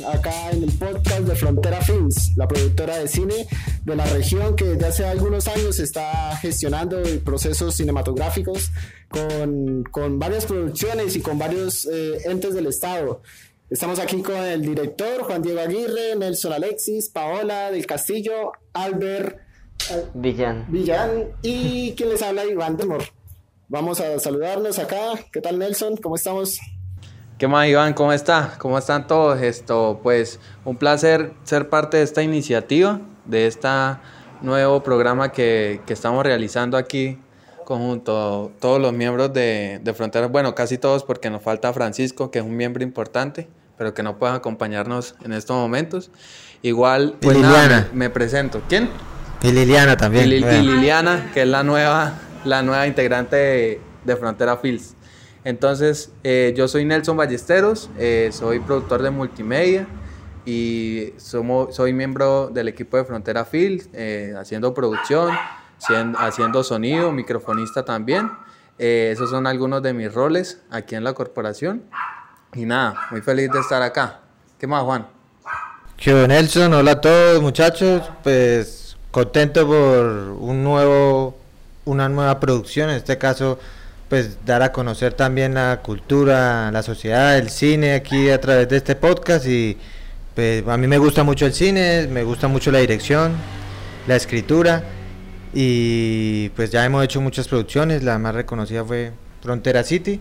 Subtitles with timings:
[0.00, 3.46] más acá en el podcast de Frontera Films, la productora de cine
[3.84, 8.70] de la región que desde hace algunos años está gestionando procesos cinematográficos
[9.08, 13.22] con, con varias producciones y con varios eh, entes del Estado.
[13.68, 19.40] Estamos aquí con el director Juan Diego Aguirre, Nelson Alexis, Paola del Castillo, Albert
[20.14, 20.66] Villán.
[20.68, 23.04] Villán y quien les habla Iván Demor.
[23.68, 25.14] Vamos a saludarnos acá.
[25.32, 25.96] ¿Qué tal Nelson?
[25.96, 26.58] ¿Cómo estamos?
[27.38, 27.92] ¿Qué más Iván?
[27.92, 28.54] ¿Cómo está?
[28.58, 29.42] ¿Cómo están todos?
[29.42, 33.68] Esto, pues un placer ser parte de esta iniciativa, de este
[34.40, 37.18] nuevo programa que, que estamos realizando aquí
[37.66, 42.38] conjunto todos los miembros de, de Fronteras, bueno, casi todos porque nos falta Francisco, que
[42.38, 46.10] es un miembro importante, pero que no puede acompañarnos en estos momentos.
[46.62, 48.62] Igual, pues nada, me, presento.
[48.68, 48.88] ¿Quién?
[49.42, 50.26] Y Liliana también.
[50.26, 54.94] Y, Liliana, que es la nueva, la nueva integrante de, Frontera Fields.
[55.46, 59.86] Entonces, eh, yo soy Nelson Ballesteros, eh, soy productor de multimedia
[60.44, 65.32] y soy miembro del equipo de Frontera Fields, eh, haciendo producción,
[66.18, 68.28] haciendo sonido, microfonista también.
[68.76, 71.84] Esos son algunos de mis roles aquí en la corporación.
[72.52, 74.22] Y nada, muy feliz de estar acá.
[74.58, 75.06] ¿Qué más, Juan?
[76.04, 78.02] Nelson, hola a todos muchachos.
[78.24, 80.06] Pues contento por
[80.40, 81.38] un nuevo,
[81.84, 82.90] una nueva producción.
[82.90, 83.60] En este caso,
[84.08, 88.76] pues dar a conocer también la cultura, la sociedad, el cine aquí a través de
[88.76, 89.46] este podcast.
[89.46, 89.76] Y
[90.34, 93.32] pues a mí me gusta mucho el cine, me gusta mucho la dirección,
[94.06, 94.84] la escritura.
[95.52, 100.20] Y pues ya hemos hecho muchas producciones, la más reconocida fue Frontera City.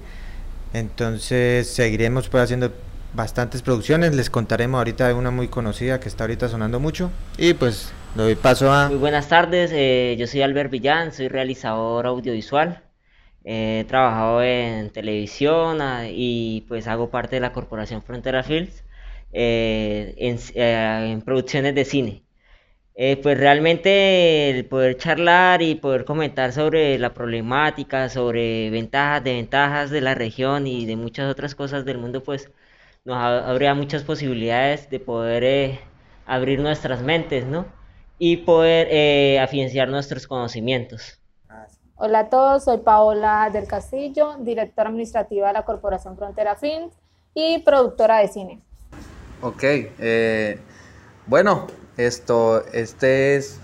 [0.74, 2.72] Entonces seguiremos pues haciendo
[3.14, 7.12] bastantes producciones, les contaremos ahorita de una muy conocida que está ahorita sonando mucho.
[7.38, 8.90] Y pues doy paso a...
[8.90, 12.85] Muy buenas tardes, eh, yo soy Albert Villán, soy realizador audiovisual.
[13.46, 18.84] He trabajado en televisión ah, y pues hago parte de la corporación Frontera Films
[19.34, 20.16] eh,
[20.56, 22.24] eh, en producciones de cine.
[22.96, 29.92] Eh, pues realmente el poder charlar y poder comentar sobre la problemática, sobre ventajas, desventajas
[29.92, 32.52] de la región y de muchas otras cosas del mundo, pues
[33.06, 35.80] nos habría muchas posibilidades de poder
[36.26, 37.68] abrir nuestras mentes, ¿no?
[38.20, 41.20] Y poder afianzar nuestros conocimientos.
[41.98, 46.94] Hola a todos, soy Paola del Castillo, directora administrativa de la Corporación Frontera Films
[47.34, 48.62] y productora de cine.
[49.42, 49.64] Ok,
[51.26, 53.62] bueno, esto, este es,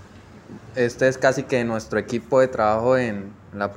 [0.76, 3.68] este es casi que nuestro equipo de trabajo en, la,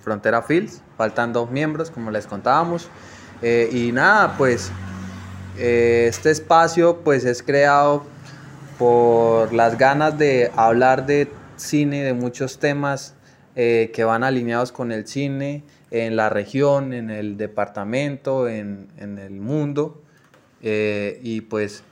[0.00, 0.82] Frontera Fields.
[0.96, 2.88] Faltan dos miembros, como les contábamos.
[3.42, 4.72] Eh, y nada, pues
[5.56, 8.02] eh, este espacio pues es creado
[8.76, 13.14] por las ganas de hablar de cine, de muchos temas
[13.56, 19.18] eh, que van alineados con el cine en la región, en el departamento, en, en
[19.18, 20.02] el mundo.
[20.60, 21.84] y pues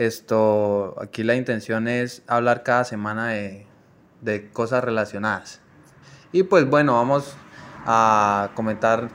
[0.00, 3.66] esto, aquí la intención es hablar cada semana de,
[4.54, 5.60] cosas relacionadas.
[6.32, 7.34] Y pues bueno, vamos
[7.84, 9.10] a comentar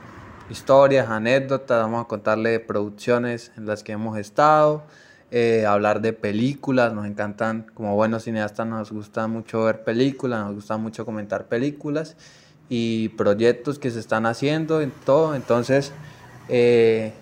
[0.48, 4.84] historias, anécdotas, vamos a contarle producciones en las que hemos estado,
[5.30, 10.54] eh, hablar de películas, nos encantan, como buenos cineastas nos gusta mucho ver películas, nos
[10.54, 12.16] gusta mucho comentar películas
[12.68, 15.92] y proyectos que se están haciendo en todo, entonces
[16.48, 17.12] eh,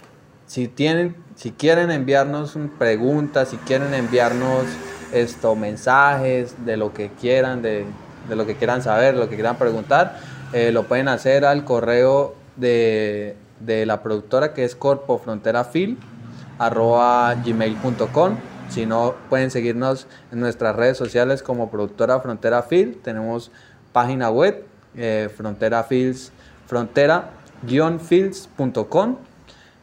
[0.47, 4.65] si tienen si quieren enviarnos preguntas, si quieren enviarnos
[5.13, 7.85] esto, mensajes de lo que quieran, de,
[8.29, 10.19] lo que quieran saber, lo que quieran preguntar,
[10.53, 13.37] eh, lo pueden hacer al correo de,
[13.67, 14.77] la productora que es
[16.59, 18.37] corpofronterafil.gmail.com
[18.69, 22.99] Si no, pueden seguirnos en nuestras redes sociales como productora Frontera Fil.
[23.03, 23.51] Tenemos
[23.93, 24.65] página web,
[24.97, 25.87] eh, frontera
[26.67, 29.17] frontera-fields.com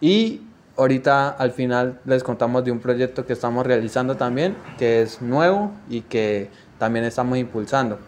[0.02, 0.42] y
[0.78, 5.72] ahorita al final les contamos de un proyecto que estamos realizando también, que es nuevo
[5.90, 8.00] y que también estamos impulsando.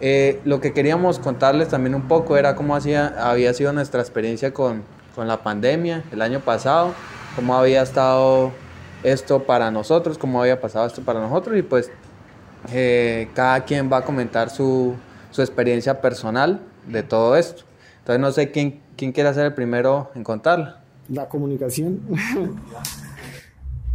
[0.00, 4.52] Eh, lo que queríamos contarles también un poco era cómo hacía, había sido nuestra experiencia
[4.52, 4.82] con,
[5.14, 6.94] con la pandemia el año pasado,
[7.40, 8.52] cómo había estado
[9.02, 11.90] esto para nosotros, cómo había pasado esto para nosotros y pues
[12.70, 14.94] eh, cada quien va a comentar su,
[15.30, 17.62] su, experiencia personal de todo esto.
[18.00, 22.02] Entonces no sé quién, quién quiere ser el primero en contarla la comunicación.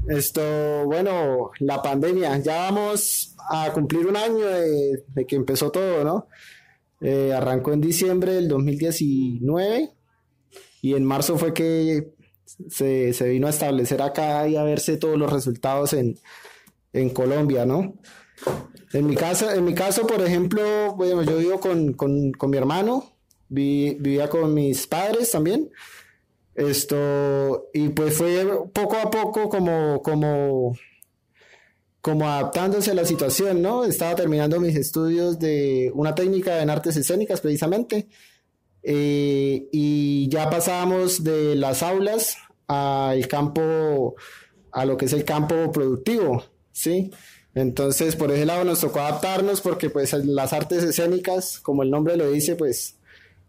[0.07, 0.41] Esto,
[0.85, 6.27] bueno, la pandemia, ya vamos a cumplir un año de, que empezó todo, ¿no?
[6.99, 9.91] Eh, arrancó en diciembre del 2019
[10.81, 12.14] y en marzo fue que
[12.45, 16.17] se, vino a establecer acá y a verse todos los resultados en,
[17.13, 17.95] Colombia, ¿no?
[18.93, 23.17] En mi, casa, en mi caso, por ejemplo, bueno, yo vivo con, mi hermano,
[23.49, 25.69] vivía con mis padres también.
[26.53, 30.77] Esto, y pues fue poco a poco como, como,
[31.99, 33.83] como adaptándose a la situación, ¿no?
[33.83, 38.07] Estaba terminando mis estudios de una técnica en artes escénicas precisamente,
[38.85, 42.37] eh, y ya pasábamos de las aulas
[42.67, 44.15] al campo,
[44.71, 47.11] a lo que es el campo productivo, ¿sí?
[47.53, 52.17] Entonces, por ese lado nos tocó adaptarnos porque pues las artes escénicas, como el nombre
[52.17, 52.99] lo dice, pues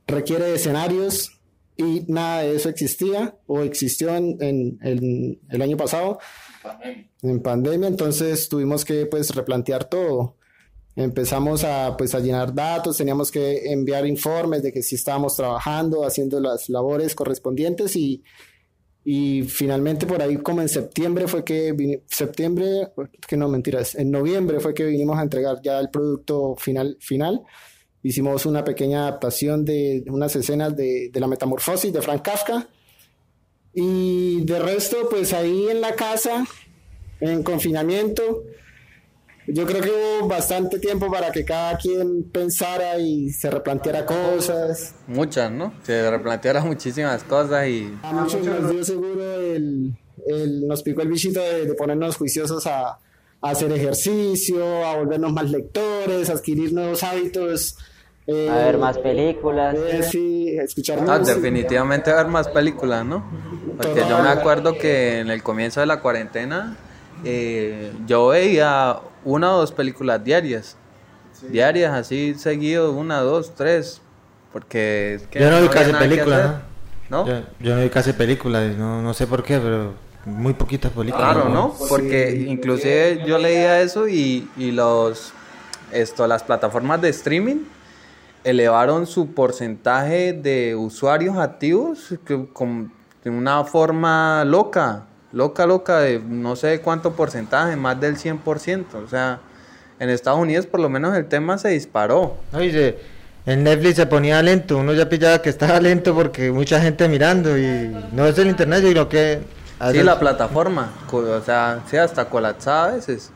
[0.06, 1.36] requiere de escenarios,
[1.76, 6.18] y nada de eso existía o existió en, el año pasado
[7.22, 7.88] en pandemia.
[7.88, 10.36] Entonces tuvimos que pues replantear todo
[10.96, 16.04] empezamos a pues a llenar datos teníamos que enviar informes de que sí estábamos trabajando
[16.04, 18.24] haciendo las labores correspondientes y
[19.04, 22.88] y finalmente por ahí como en septiembre fue que septiembre
[23.28, 27.44] que no mentiras en noviembre fue que vinimos a entregar ya el producto final final
[28.06, 32.68] hicimos una pequeña adaptación de unas escenas de, la metamorfosis de Frank Kafka.
[33.74, 36.46] Y de resto, pues ahí en la casa,
[37.18, 38.44] en confinamiento,
[39.46, 44.94] yo creo que hubo bastante tiempo para que cada quien pensara y se replanteara cosas.
[45.06, 45.72] Muchas, ¿no?
[45.84, 47.96] Se replanteara muchísimas cosas y...
[48.02, 49.94] A muchos nos dio seguro el,
[50.66, 52.98] nos picó el bichito de, ponernos juiciosos a, a,
[53.40, 57.76] hacer ejercicio, a volvernos más lectores, a adquirir nuevos hábitos
[58.28, 59.76] a ver más películas.
[59.76, 63.24] Eh, sí, escuchar ah, definitivamente ver más películas, ¿no?
[63.76, 66.76] Porque yo me acuerdo que en el comienzo de la cuarentena
[67.24, 70.76] eh, yo veía una o dos películas diarias.
[71.50, 74.00] Diarias, así seguido, una, dos, tres.
[74.52, 76.62] Porque yo no vi casi películas,
[77.10, 77.26] ¿no?
[77.26, 79.92] Yo, no vi casi películas, no, no sé por qué, pero
[80.24, 81.34] muy poquitas películas.
[81.34, 81.74] Claro, ¿no?
[81.90, 85.34] Porque inclusive yo leía eso y, y los
[85.92, 87.64] esto las plataformas de streaming
[88.44, 92.14] elevaron su porcentaje de usuarios activos
[92.52, 92.92] con,
[93.24, 95.06] de una forma loca,
[95.36, 98.84] loca, loca, de no sé cuánto porcentaje, más del 100%.
[99.04, 99.38] O sea,
[100.00, 102.38] en Estados Unidos por lo menos el tema se disparó.
[102.54, 102.98] Oye,
[103.44, 107.56] en Netflix se ponía lento, uno ya pillaba que estaba lento porque mucha gente mirando
[107.58, 109.40] y no es el internet, sino que...
[109.92, 113.30] Sí, la plataforma, o sea, sí, hasta colapsada a veces.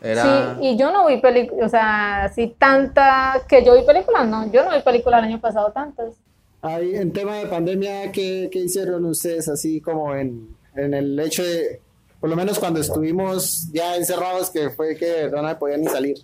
[0.00, 0.28] Sí,
[0.60, 4.64] y yo no vi películas, o sea, así tanta, que yo vi películas, no, yo
[4.64, 6.14] no vi películas el año pasado tantas.
[6.62, 11.42] Ahí, en tema de pandemia, ¿qué, qué hicieron ustedes así como en, en, el hecho
[11.42, 11.80] de,
[12.20, 16.16] por lo menos cuando estuvimos ya encerrados, que fue que no podían ni salir?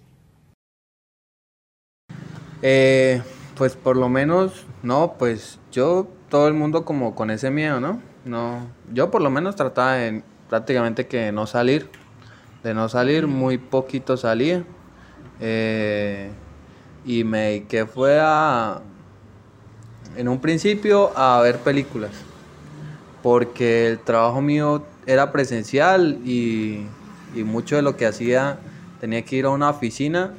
[2.63, 3.23] Eh,
[3.57, 8.03] pues por lo menos, no, pues yo, todo el mundo como con ese miedo, ¿no?
[8.25, 11.89] No, yo por lo menos trataba de prácticamente que no salir
[12.63, 14.65] de no salir, muy poquito salía.
[15.41, 16.31] Eh,
[17.05, 18.83] y me dediqué fue a,
[20.17, 22.11] en un principio, a ver películas,
[23.23, 26.87] porque el trabajo mío era presencial y,
[27.35, 28.59] y mucho de lo que hacía
[29.01, 30.35] tenía que ir a una oficina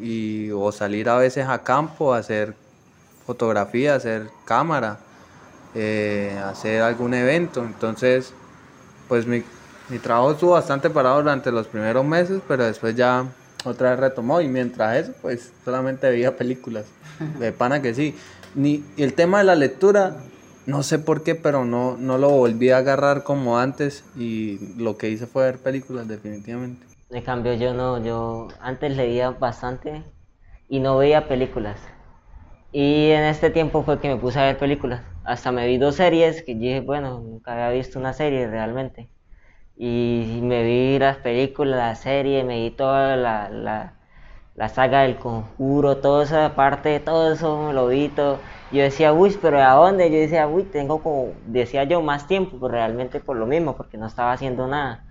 [0.00, 2.54] y, o salir a veces a campo a hacer
[3.26, 4.98] fotografía, hacer cámara,
[5.74, 7.64] eh, hacer algún evento.
[7.64, 8.32] Entonces,
[9.08, 9.42] pues mi,
[9.88, 13.24] mi trabajo estuvo bastante parado durante los primeros meses, pero después ya
[13.64, 16.84] otra vez retomó y mientras eso, pues solamente veía películas.
[17.38, 18.14] De pana que sí.
[18.54, 20.16] Ni, y el tema de la lectura,
[20.66, 24.96] no sé por qué, pero no, no lo volví a agarrar como antes y lo
[24.96, 26.86] que hice fue ver películas definitivamente.
[27.10, 30.04] En cambio yo no, yo antes leía bastante
[30.68, 31.80] y no veía películas.
[32.72, 35.02] Y en este tiempo fue que me puse a ver películas.
[35.24, 39.10] Hasta me vi dos series que dije, bueno, nunca había visto una serie realmente
[39.76, 43.93] y me vi las películas, la serie, me vi toda la, la,
[44.54, 48.38] la saga del conjuro, toda esa parte, todo eso me lo vi todo.
[48.70, 50.10] Yo decía, uy, pero ¿a dónde?
[50.10, 53.96] Yo decía, uy, tengo como, decía yo, más tiempo, pero realmente por lo mismo, porque
[53.98, 55.04] no estaba haciendo nada.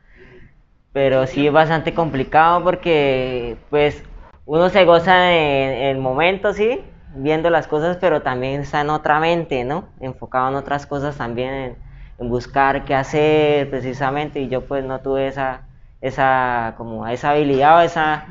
[0.94, 4.04] Pero sí es bastante complicado porque, pues,
[4.46, 6.82] uno se goza en el momento, sí,
[7.16, 9.86] viendo las cosas, pero también está en otra mente, ¿no?
[10.00, 11.76] Enfocado en otras cosas también
[12.20, 15.62] en buscar qué hacer precisamente y yo pues no tuve esa,
[16.02, 18.26] esa, como esa habilidad o esa,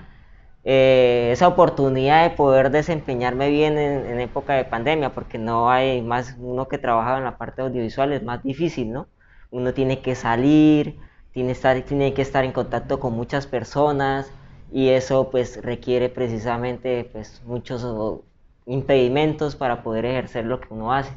[0.64, 6.36] eh, esa oportunidad de poder desempeñarme bien en, época de pandemia porque no hay más,
[6.38, 9.08] uno que trabajaba en la parte audiovisual es más difícil, ¿no?
[9.50, 10.98] Uno tiene que salir,
[11.32, 14.32] tiene, estar, tiene que estar en contacto con muchas personas
[14.72, 17.84] y eso pues requiere precisamente pues muchos
[18.66, 21.12] impedimentos para poder ejercer lo que uno hace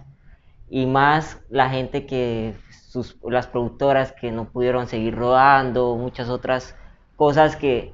[0.70, 2.56] y más la gente que
[2.90, 6.76] sus, las productoras que no pudieron seguir rodando, muchas otras
[7.16, 7.94] cosas que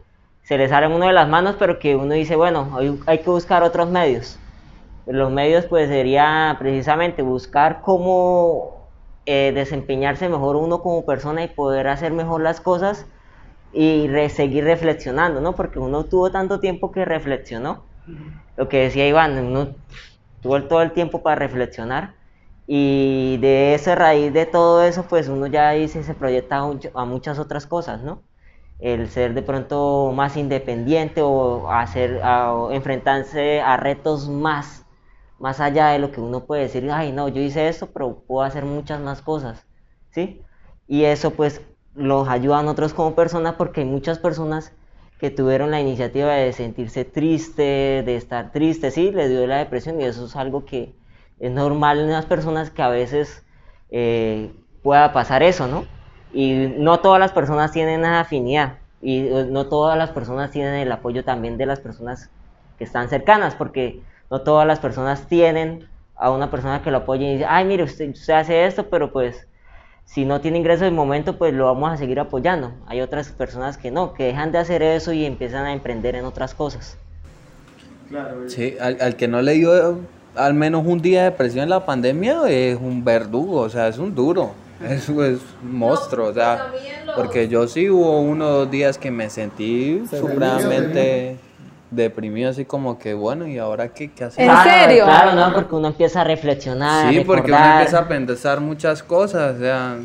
[0.52, 3.30] se les salen uno de las manos, pero que uno dice, bueno, hay, hay que
[3.30, 4.38] buscar otros medios.
[5.06, 8.90] Los medios pues sería precisamente buscar cómo
[9.26, 13.06] eh, desempeñarse mejor uno como persona y poder hacer mejor las cosas
[13.72, 15.54] y seguir reflexionando, ¿no?
[15.56, 17.86] Porque uno tuvo tanto tiempo que reflexionó.
[18.58, 19.70] Lo que decía Iván, uno
[20.42, 22.16] tuvo todo el tiempo para reflexionar
[22.68, 26.58] y de esa raíz de todo eso, pues uno ya dice, se proyecta
[26.94, 28.22] a, muchas otras cosas, ¿no?
[28.82, 32.22] El ser de pronto más independiente o hacer,
[32.72, 34.86] enfrentarse a retos más,
[35.40, 38.44] más allá de lo que uno puede decir, ay no, yo hice esto, pero puedo
[38.44, 39.66] hacer muchas más cosas,
[40.12, 40.42] ¿sí?
[40.88, 41.62] Y eso pues
[41.96, 44.74] los ayuda a nosotros como personas porque hay muchas personas
[45.20, 50.02] que tuvieron la iniciativa de sentirse triste, de estar triste, sí, les dio la depresión
[50.02, 50.96] y eso es algo que
[51.40, 53.46] es normal en las personas que a veces
[53.92, 55.86] eh, pueda pasar eso, ¿no?
[56.34, 60.76] Y no todas las personas tienen esa afinidad y eh, no todas las personas tienen
[60.76, 62.30] el apoyo también de las personas
[62.78, 67.26] que están cercanas, porque no todas las personas tienen a una persona que lo apoye
[67.26, 69.48] y dice, ay, mire, usted, usted hace esto, pero pues
[70.06, 72.74] si no tiene ingreso de momento, pues lo vamos a seguir apoyando.
[72.88, 76.26] Hay otras personas que no, que dejan de hacer eso y empiezan a emprender en
[76.26, 76.98] otras cosas.
[78.10, 80.00] Claro, sí, al, al que no le dio
[80.36, 83.98] al menos un día de depresión en la pandemia es un verdugo, o sea, es
[83.98, 84.54] un duro,
[84.90, 86.72] es, es un monstruo, o sea,
[87.16, 91.38] porque yo sí hubo uno o dos días que me sentí supremamente
[91.92, 94.50] deprimido, así como que, bueno, ¿y ahora qué, qué hacer?
[94.50, 95.04] ¿En serio?
[95.04, 97.14] Claro, no, porque uno empieza a reflexionar.
[97.14, 99.98] Sí, porque uno empieza a pensar muchas cosas, o sea,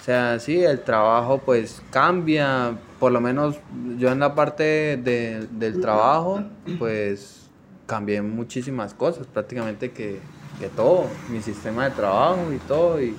[0.00, 3.56] o sea, sí, el trabajo pues cambia, por lo menos
[3.98, 6.44] yo en la parte de, del trabajo,
[6.78, 7.50] pues
[7.86, 10.20] cambié muchísimas cosas, prácticamente que,
[10.60, 13.16] que, todo, mi sistema de trabajo y todo, y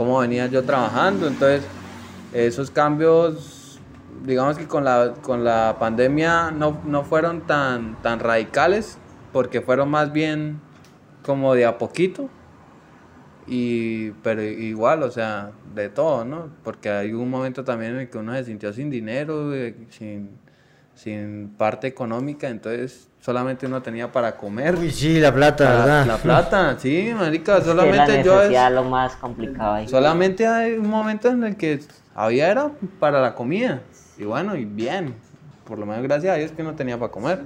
[0.00, 1.26] cómo venía yo trabajando.
[1.26, 1.62] Entonces,
[2.32, 3.78] esos cambios,
[4.24, 8.96] digamos que con la, con la pandemia no, no fueron tan, tan radicales,
[9.30, 10.58] porque fueron más bien
[11.22, 12.30] como de a poquito.
[13.46, 16.48] Y, pero igual, o sea, de todo, ¿no?
[16.64, 19.52] Porque hay un momento también en el que uno se sintió sin dinero,
[19.90, 20.30] sin,
[20.94, 24.76] sin parte económica, entonces solamente uno tenía para comer.
[24.76, 26.06] Uy, sí, la plata, ¿verdad?
[26.06, 29.88] La plata, sí, marica, solamente yo es lo más complicado ahí.
[29.88, 31.80] Solamente hay un momento en el que
[32.14, 33.82] había era para la comida.
[34.18, 35.14] Y bueno, y bien.
[35.64, 37.42] Por lo menos gracias a Dios que no tenía para comer.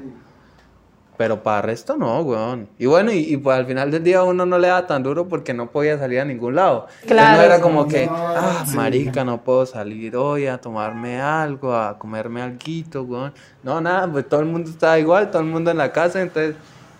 [1.16, 2.68] Pero para el resto no, weón.
[2.78, 5.54] Y bueno, y, pues al final del día uno no le da tan duro porque
[5.54, 6.87] no podía salir a ningún lado.
[7.06, 7.38] Claro.
[7.38, 12.42] No era como que, ah, marica, no puedo salir hoy a tomarme algo, a comerme
[12.42, 13.33] algo, weón.
[13.62, 16.56] No, nada, pues todo el mundo estaba igual, todo el mundo en la casa, entonces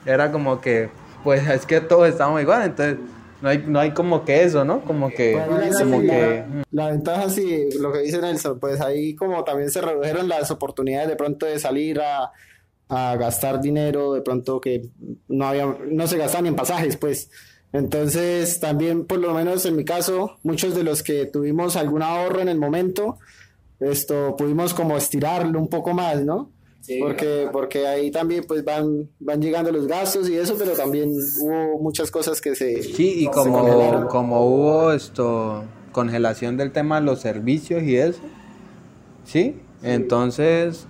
[0.07, 0.91] era como que,
[1.25, 2.99] pues es que todos estamos igual, entonces
[3.43, 4.81] no hay, no hay como que eso, ¿no?
[4.83, 5.39] Como que,
[5.79, 6.45] como que...
[6.71, 11.09] La, ventaja, sí, lo que dice Nelson, pues ahí como también se redujeron las oportunidades
[11.09, 12.33] de pronto de salir a
[12.89, 14.89] a gastar dinero de pronto que
[15.29, 17.31] no había no se gastaban en pasajes pues.
[17.73, 22.41] Entonces también por lo menos en mi caso muchos de los que tuvimos algún ahorro
[22.41, 23.19] en el momento
[23.81, 26.51] esto pudimos como estirarlo un poco más no
[27.01, 31.11] porque porque ahí también pues van van llegando los gastos y eso pero también
[31.41, 37.07] hubo muchas cosas que se sí y como como hubo esto congelación del tema de
[37.07, 38.21] los servicios y eso
[39.25, 39.57] sí.
[39.83, 40.87] entonces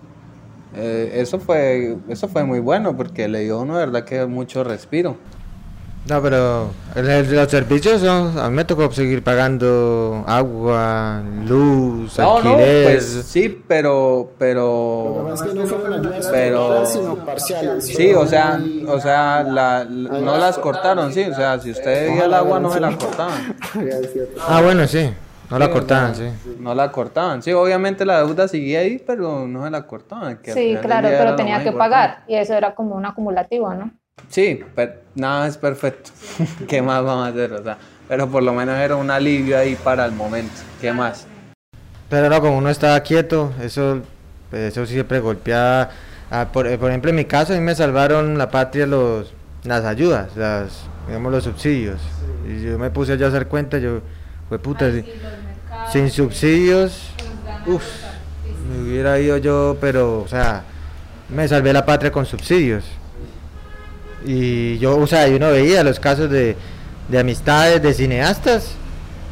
[0.76, 5.16] eh, eso, fue, eso fue muy bueno porque le dio uno, verdad, que mucho respiro.
[6.06, 12.84] No, pero los servicios, a mí me tocó seguir pagando agua, luz, no, alquiler.
[12.84, 15.34] No, pues sí, pero, pero,
[16.30, 16.84] pero,
[17.78, 22.26] sí, o sea, o sea, la, no las cortaron, sí, o sea, si usted veía
[22.26, 23.56] el agua no se la cortaban.
[24.46, 25.10] ah, bueno, sí.
[25.50, 26.24] No la cortaban, sí.
[26.58, 27.42] No la cortaban.
[27.42, 30.38] Sí, obviamente la deuda seguía ahí, pero no se la cortaban.
[30.42, 32.24] sí, claro, pero tenía que pagar.
[32.26, 33.90] Y eso era como un acumulativo, ¿no?
[34.28, 36.10] Sí, pero nada es perfecto.
[36.68, 37.52] ¿Qué más vamos a hacer?
[37.52, 40.54] O sea, pero por lo menos era un alivio ahí para el momento.
[40.80, 41.26] ¿Qué más?
[42.08, 44.00] Pero no, como uno estaba quieto, eso,
[44.50, 45.90] pues, eso siempre golpeaba.
[46.30, 49.32] Ah, por, eh, por, ejemplo, en mi caso, a mí me salvaron la patria los,
[49.64, 52.00] las ayudas, las, digamos, los subsidios.
[52.46, 54.00] Y yo me puse ya a hacer cuenta, yo
[54.48, 54.90] fue puta,
[55.94, 57.02] sin subsidios,
[57.66, 57.84] uff,
[58.68, 60.64] me hubiera ido yo, pero, o sea,
[61.28, 62.82] me salvé la patria con subsidios.
[64.26, 66.56] Y yo, o sea, yo no veía los casos de,
[67.08, 68.72] de amistades, de cineastas,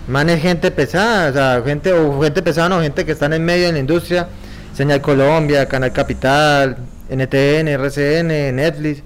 [0.07, 3.67] manes gente pesada, o sea, gente, o gente pesada, no, gente que están en medio
[3.67, 4.29] de la industria,
[4.73, 6.77] Señal Colombia, Canal Capital,
[7.11, 9.03] NTN, RCN, Netflix,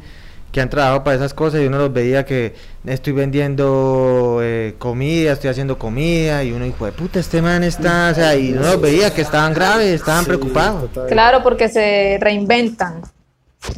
[0.53, 2.55] que han trabajado para esas cosas y uno los veía que
[2.87, 8.11] estoy vendiendo eh, comida, estoy haciendo comida y uno dijo, de puta, este man está,
[8.13, 10.89] o sea, y uno los veía que estaban graves, estaban preocupados.
[11.09, 13.03] Claro, porque se reinventan.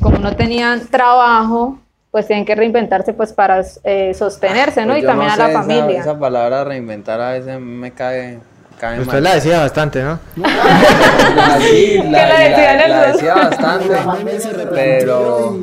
[0.00, 1.78] Como no tenían trabajo,
[2.10, 4.92] pues tienen que reinventarse pues para eh, sostenerse, ¿no?
[4.92, 6.00] Pues y también no a la esa- familia.
[6.00, 8.38] Esa, palabra reinventar a veces me cae,
[8.78, 9.22] cae Usted mal.
[9.22, 10.18] la decía bastante, ¿no?
[10.36, 13.12] La- sí, la, la decía en la- el la blog.
[13.14, 13.94] decía bastante,
[14.74, 15.56] pero...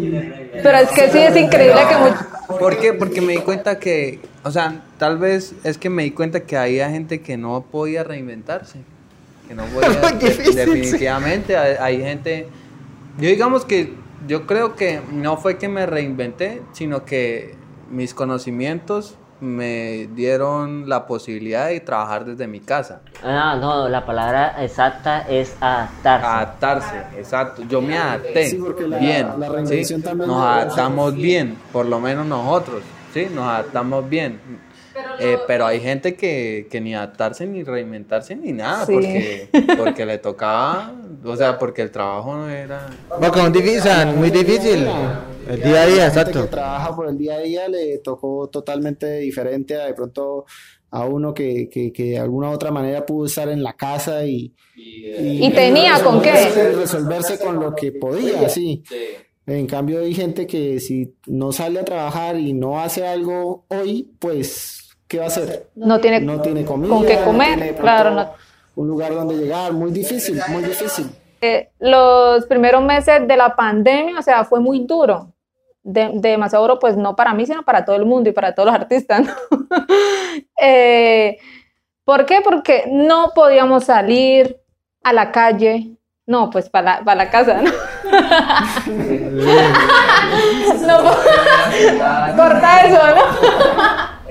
[0.64, 2.94] Pero es que sí es increíble que much- ¿Por qué?
[2.94, 6.58] Porque me di cuenta que, o sea, tal vez es que me di cuenta que
[6.58, 8.80] había gente que no podía reinventarse.
[9.48, 10.56] Que no podía, difícil, sí.
[10.56, 12.48] definitivamente, hay, hay gente,
[13.20, 13.94] yo digamos que,
[14.28, 17.56] yo creo que no fue que me reinventé, sino que
[17.92, 23.01] mis conocimientos me dieron la posibilidad de trabajar desde mi casa.
[23.24, 26.25] Ah, no, la palabra exacta es adaptarse.
[26.27, 27.63] Adaptarse, exacto.
[27.68, 29.27] Yo me adapté Sí, porque la- bien.
[29.39, 29.54] la ¿sí?
[29.54, 32.82] reinvención también Nos adaptamos bien, por lo menos nosotros,
[33.13, 33.27] ¿sí?
[33.34, 34.39] Nos adaptamos bien.
[35.20, 38.94] Eh, pero hay gente que, que ni adaptarse, ni reinventarse, ni nada, Sí.
[38.94, 40.92] porque, porque le tocaba,
[41.25, 42.89] o sea, porque el trabajo no era...
[43.22, 44.88] Es difícil, muy difícil.
[45.50, 46.41] El día a día, La gente exacto.
[46.44, 50.46] que trabaja por el día a día le tocó totalmente diferente a de pronto
[50.91, 54.25] a uno que, que, que de alguna u otra manera pudo estar en la casa
[54.25, 56.32] y, Y tenía con qué.
[56.75, 58.84] resolverse- con lo que podía, sí.
[59.48, 64.10] En cambio hay gente que si no sale a trabajar y no hace algo hoy,
[64.17, 65.67] pues, ¿qué va a hacer?
[65.75, 68.29] no tiene, No tiene comida, con qué no comer, tiene de pronto claro, no.
[68.75, 71.10] Un lugar donde llegar, muy difícil, muy difícil.
[71.41, 75.32] Eh, los primeros meses de la pandemia, o sea, fue muy duro.
[75.84, 78.67] De, demasiado duro, pues no para mí, sino para todo el mundo y para todos
[78.67, 79.22] los artistas.
[79.22, 79.34] ¿no?
[80.60, 81.38] Eh,
[82.03, 82.41] ¿Por qué?
[82.44, 84.60] Porque no podíamos salir
[85.03, 85.96] a la calle.
[86.25, 87.72] No, pues para para la casa, ¿no?
[90.88, 90.98] no
[92.36, 93.24] corta eso, ¿no?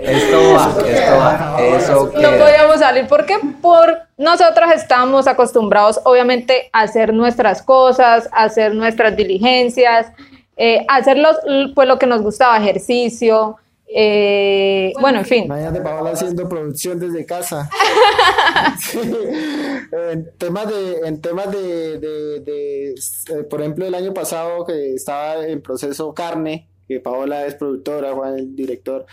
[0.06, 2.38] Esto va, esto va, eso No queda.
[2.38, 9.16] podíamos salir porque por nosotros estamos acostumbrados obviamente a hacer nuestras cosas, a hacer nuestras
[9.16, 10.08] diligencias,
[10.56, 11.38] eh, a hacer los-
[11.74, 13.56] pues lo que nos gustaba, ejercicio,
[13.96, 15.44] eh, bueno, en fin.
[15.44, 17.68] Imagínate Paola haciendo producción desde casa.
[18.78, 18.98] Sí.
[20.10, 24.94] En temas de, en temas de, de- de, eh, por ejemplo, el año pasado que
[24.94, 29.06] estaba en proceso carne, que Paola es productora, Juan el director.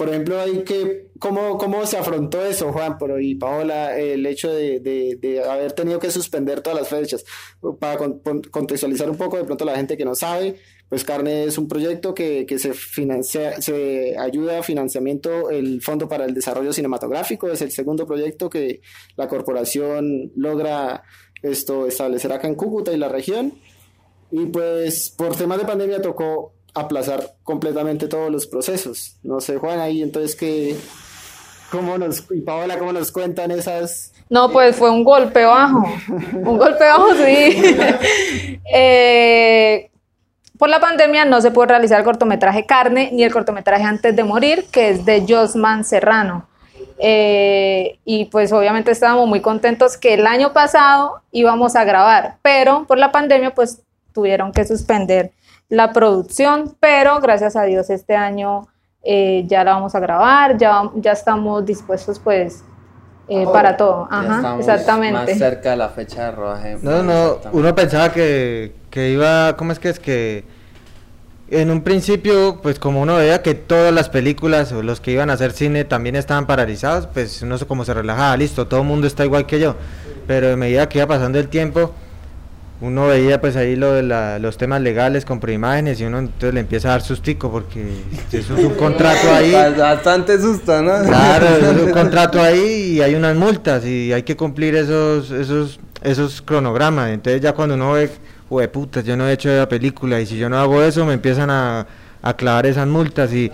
[0.00, 4.50] Por ejemplo, hay que, ¿cómo, ¿cómo se afrontó eso, Juan pero y Paola, el hecho
[4.50, 7.22] de, de- de haber tenido que suspender todas las fechas?
[7.78, 10.56] Para con- contextualizar un poco, de pronto la gente que no sabe,
[10.88, 16.08] pues Carne es un proyecto que, que se financia, se ayuda a financiamiento el Fondo
[16.08, 18.80] para el Desarrollo Cinematográfico, es el segundo proyecto que
[19.16, 21.02] la corporación logra
[21.42, 23.52] esto establecer acá en Cúcuta y la región.
[24.32, 29.16] Y pues por temas de pandemia tocó aplazar completamente todos los procesos.
[29.22, 30.76] No sé, Juan, ahí entonces que
[31.70, 35.84] cómo nos y Paola cómo nos cuentan esas No, pues fue un golpe bajo,
[36.34, 37.76] un golpe bajo, sí.
[38.72, 39.90] Eh,
[40.58, 44.24] por la pandemia no se pudo realizar el cortometraje Carne ni el cortometraje Antes de
[44.24, 46.46] Morir, que es de Josman Serrano.
[46.98, 52.84] Eh, y pues obviamente estábamos muy contentos que el año pasado íbamos a grabar, pero
[52.86, 53.80] por la pandemia pues
[54.12, 55.32] tuvieron que suspender
[55.70, 58.68] la producción, pero gracias a Dios este año
[59.02, 62.62] eh, ya la vamos a grabar, ya, ya estamos dispuestos pues
[63.28, 64.06] eh, para todo.
[64.10, 65.30] Ajá, exactamente.
[65.30, 66.76] Más cerca de la fecha de rodaje.
[66.82, 67.48] No, no, Exactamente.
[67.58, 70.44] uno pensaba que, que iba, ¿cómo es que es que
[71.48, 75.30] en un principio, pues como uno veía que todas las películas o los que iban
[75.30, 78.86] a hacer cine también estaban paralizados, pues uno se- como se relajaba, listo, todo el
[78.86, 79.74] mundo está igual que yo.
[80.28, 81.92] Pero a medida que iba pasando el tiempo,
[82.80, 86.54] uno veía pues ahí lo de la- los temas legales con preimágenes y uno entonces
[86.54, 87.86] le empieza a dar sustico porque
[88.32, 89.52] eso es un contrato ahí.
[89.78, 91.02] Bastante susto, ¿no?
[91.04, 95.78] Claro, es un contrato ahí y hay unas multas y hay que cumplir esos, esos,
[96.02, 97.10] esos cronogramas.
[97.10, 98.10] Entonces ya cuando uno ve,
[98.50, 101.12] de puta, yo no he hecho la película y si yo no hago eso me
[101.12, 101.86] empiezan a,
[102.22, 103.52] a clavar esas multas y,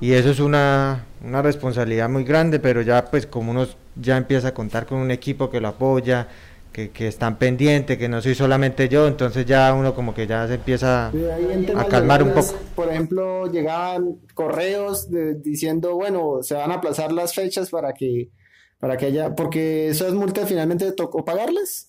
[0.00, 4.48] y eso es una, una responsabilidad muy grande, pero ya pues como uno ya empieza
[4.48, 6.26] a contar con un equipo que lo apoya,
[6.72, 10.46] que, que están pendientes, que no soy solamente yo, entonces ya uno como que ya
[10.48, 12.54] se empieza a calmar un poco.
[12.74, 18.30] Por ejemplo, llegaban correos de- diciendo, bueno, se van a aplazar las fechas para que,
[18.78, 21.88] para que haya, porque esas multas finalmente tocó pagarlas.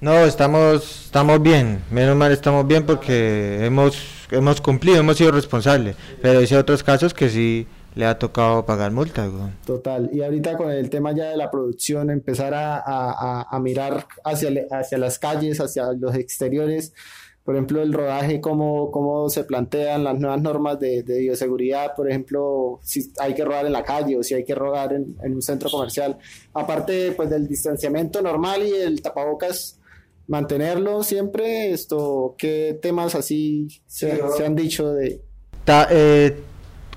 [0.00, 3.96] No, estamos, estamos bien, menos mal estamos bien porque hemos,
[4.30, 8.90] hemos cumplido, hemos sido responsables, pero hay otros casos que sí le ha tocado pagar
[8.92, 9.30] multas.
[9.66, 10.10] Total.
[10.12, 12.82] Y ahorita con el tema ya de la producción, empezar a, a-
[13.40, 16.92] a- a mirar hacia, le- hacia las calles, hacia los exteriores.
[17.44, 21.94] Por ejemplo, el rodaje, cómo, cómo se plantean las nuevas normas de, de bioseguridad.
[21.94, 25.14] Por ejemplo, si hay que rodar en la calle o si hay que rodar en,
[25.22, 26.16] en un centro comercial.
[26.54, 29.78] Aparte, pues, del distanciamiento normal y el tapabocas,
[30.26, 35.20] mantenerlo siempre, esto, ¿qué temas así se, se han dicho de...
[35.66, 36.34] Ta- eh,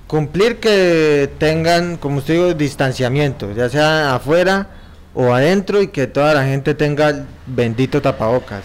[0.08, 4.68] cumplir que tengan, como usted digo, distanciamiento, ya sea afuera
[5.14, 8.64] o adentro y que toda la gente tenga bendito tapabocas.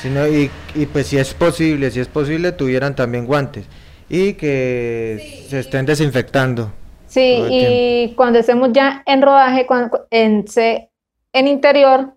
[0.00, 3.64] Sino, y, y pues si es posible, si es posible, tuvieran también guantes
[4.08, 6.70] y que se estén desinfectando.
[7.06, 10.90] Sí, y cuando estemos ya en rodaje, cuando, en, se-
[11.32, 12.14] en interior,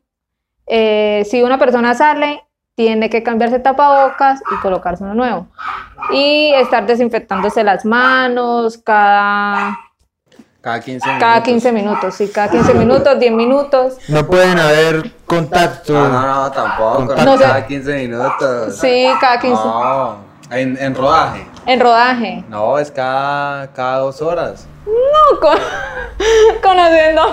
[0.67, 2.41] eh, si una persona sale,
[2.79, 5.47] tiene que cambiarse tapabocas y colocarse uno nuevo.
[6.13, 9.77] Y estar desinfectándose las manos cada,
[10.61, 11.19] Cada 15 minutos.
[11.27, 13.97] cada 15 minutos, sí, cada 15 minutos, 10 minutos.
[14.07, 15.91] No pueden haber contacto.
[15.91, 17.15] No, no, no, tampoco.
[17.17, 17.43] No No, sé.
[17.43, 18.77] cada 15 minutos.
[18.77, 19.61] Sí, cada 15.
[19.61, 20.15] No,
[20.51, 21.45] en, en rodaje.
[21.65, 22.45] En rodaje.
[22.47, 24.69] No, es cada, cada dos horas.
[24.85, 25.59] No, con-
[26.63, 27.23] conociendo.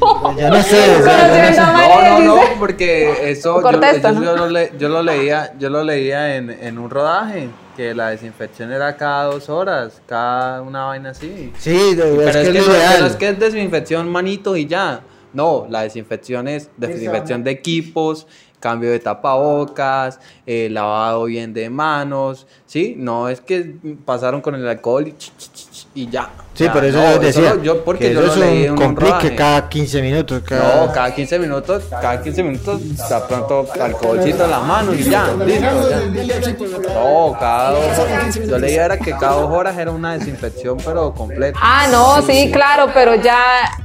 [0.36, 2.20] Ya no sé, o sea, ya no sé.
[2.26, 4.24] No, no, porque eso yo, Corta esto, eso ¿no?
[4.24, 8.08] yo lo, le- yo lo leía, yo lo leía en, en un rodaje, que la
[8.10, 11.52] desinfección era cada dos horas, cada una vaina así.
[11.58, 12.66] Sí, de- Pero es, es, que que, es
[13.00, 15.00] no, es que es desinfección manito y ya.
[15.32, 18.26] No, la desinfección es desinfección de equipos,
[18.60, 22.94] cambio de tapabocas, eh, lavado bien de manos, ¿sí?
[22.96, 26.30] No es que pasaron con el alcohol y, ch, ch, ch, ch, y ya.
[26.54, 28.64] Sí, Ya, por eso no, yo decía yo, porque que yo eso lo es leí
[28.66, 29.34] un un complique rodaje.
[29.36, 30.42] cada 15 minutos.
[30.46, 30.86] Cada...
[30.86, 35.26] No, cada 15 minutos, cada 15 minutos, de pronto alcoholcito en las manos y ya,
[35.44, 35.88] listo.
[35.88, 36.94] ya.
[36.94, 38.34] No, cada dos horas.
[38.46, 41.58] Yo leía era que cada dos horas era una desinfección, pero completa.
[41.60, 43.36] Ah, no, sí, claro, pero ya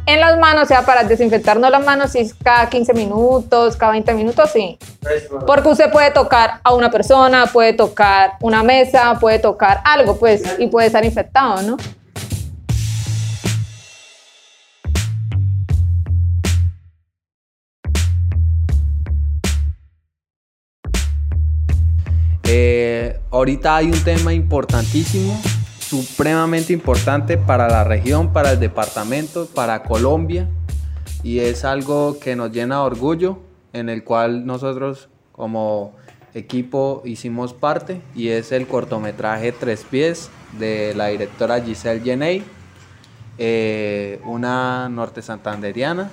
[0.05, 4.13] en las manos, o sea, para desinfectarnos las manos, sí, cada 15 minutos, cada 20
[4.13, 4.77] minutos, sí.
[5.47, 10.43] Porque usted puede tocar a una persona, puede tocar una mesa, puede tocar algo, pues,
[10.59, 11.77] y puede estar infectado, ¿no?
[23.31, 25.39] Ahorita hay un tema importantísimo,
[25.79, 30.49] supremamente importante para la región, para el departamento, para Colombia,
[31.23, 33.39] y es algo que nos llena de orgullo,
[33.73, 35.95] en el cual nosotros como
[36.33, 42.43] equipo hicimos parte, y es el cortometraje Tres Pies de la directora Giselle Jeney,
[43.37, 46.09] eh, una norte santanderiana,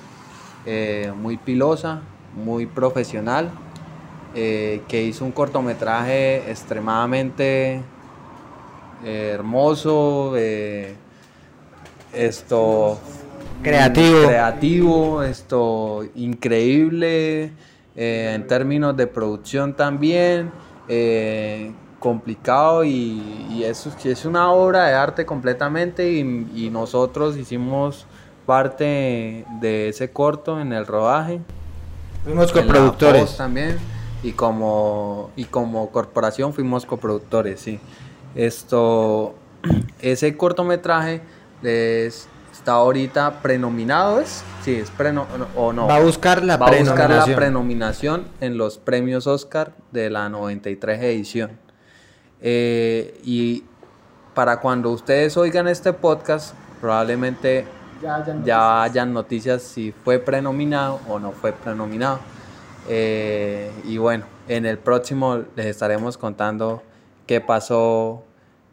[0.65, 2.03] eh, muy pilosa,
[2.35, 3.51] muy profesional,
[4.39, 7.81] eh, que hizo un cortometraje extremadamente
[9.03, 10.95] eh, hermoso, eh,
[12.13, 12.99] esto
[13.63, 14.27] Creativo.
[14.29, 17.51] creativo, esto increíble
[17.97, 20.51] en términos de producción también,
[21.99, 23.97] complicado y, y eso es-
[24.27, 28.07] una obra de arte completamente y, y nosotros hicimos
[28.45, 31.41] parte de ese corto en el rodaje.
[32.23, 33.37] Fuimos coproductores.
[33.37, 33.77] también
[34.23, 37.79] y como y como corporación fuimos coproductores sí
[38.35, 39.35] esto
[40.01, 41.21] ese cortometraje
[41.63, 45.27] es- está ahorita prenominado es sí es preno
[45.57, 48.25] o no Va a buscar la va a buscar la prenominación.
[48.41, 51.51] en los premios Oscar de la 93 edición
[52.41, 53.65] Eh, y
[54.35, 57.67] para cuando ustedes oigan este podcast probablemente
[58.03, 58.45] Ya, ya no.
[58.45, 62.19] ya hayan noticias si fue prenominado o no fue prenominado.
[62.89, 66.83] Eh, y bueno, en el próximo les estaremos contando
[67.27, 68.23] qué pasó,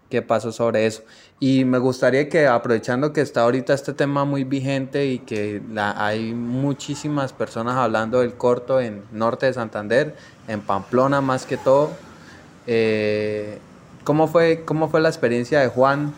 [0.10, 1.04] qué pasó sobre eso.
[1.40, 5.94] Y me gustaría que aprovechando que está ahorita este tema muy vigente y que la-
[6.06, 10.16] hay muchísimas personas hablando del corto en norte de Santander,
[10.48, 11.90] en Pamplona más que todo,
[12.68, 13.58] eh,
[14.04, 16.14] ¿cómo, fue, ¿cómo fue la experiencia de Juan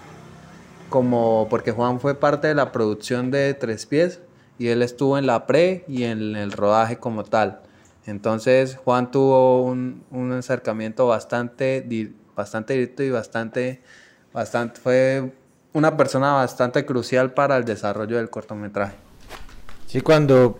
[0.89, 4.19] como porque Juan fue parte de la producción de Tres Pies
[4.59, 7.61] y él estuvo en la pre y en el rodaje como tal.
[8.05, 11.85] Entonces Juan tuvo un, un acercamiento bastante,
[12.35, 13.81] bastante directo y bastante,
[14.31, 15.31] bastante, fue
[15.73, 18.95] una persona bastante crucial para el desarrollo del cortometraje.
[19.87, 20.59] Sí, cuando,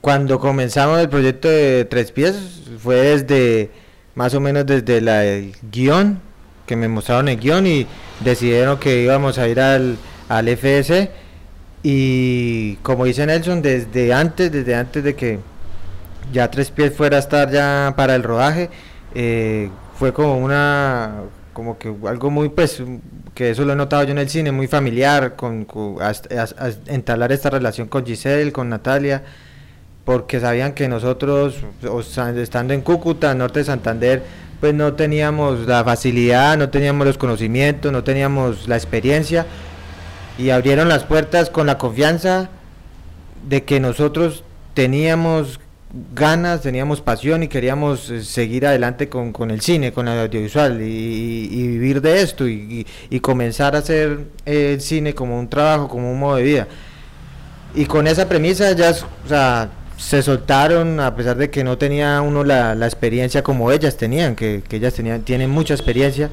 [0.00, 3.70] cuando comenzamos el proyecto de Tres Pies, fue desde,
[4.14, 6.20] más o menos desde la, el guion,
[6.66, 7.86] que me mostraron el guion y
[8.20, 9.96] decidieron que íbamos a ir al,
[10.28, 11.10] al FS.
[11.82, 15.40] Y como dice Nelson, desde antes, desde antes de que
[16.32, 18.70] ya Tres Pies fuera a estar ya para el rodaje,
[19.14, 22.82] eh, fue como una, como que algo muy, pues,
[23.34, 25.96] que eso lo he notado yo en el cine, muy familiar, con, con-
[26.86, 29.22] entablar esta relación con Giselle, con Natalia,
[30.04, 31.56] porque sabían que nosotros,
[31.88, 34.22] o estando en Cúcuta, norte de Santander,
[34.60, 39.46] pues no teníamos la facilidad, no teníamos los conocimientos, no teníamos la experiencia,
[40.38, 42.48] y abrieron las puertas con la confianza
[43.48, 44.42] de que nosotros
[44.74, 45.60] teníamos
[46.14, 50.80] ganas, teníamos pasión y queríamos eh, seguir adelante con, con el cine, con el audiovisual
[50.82, 52.86] y, vivir de esto y,
[53.20, 56.68] comenzar a hacer el cine como un trabajo, como un modo de vida.
[57.74, 62.20] Y con esa premisa ya, o sea, se soltaron a pesar de que no tenía
[62.20, 66.30] uno la, la experiencia como ellas tenían, que, que, ellas tenían, tienen mucha experiencia.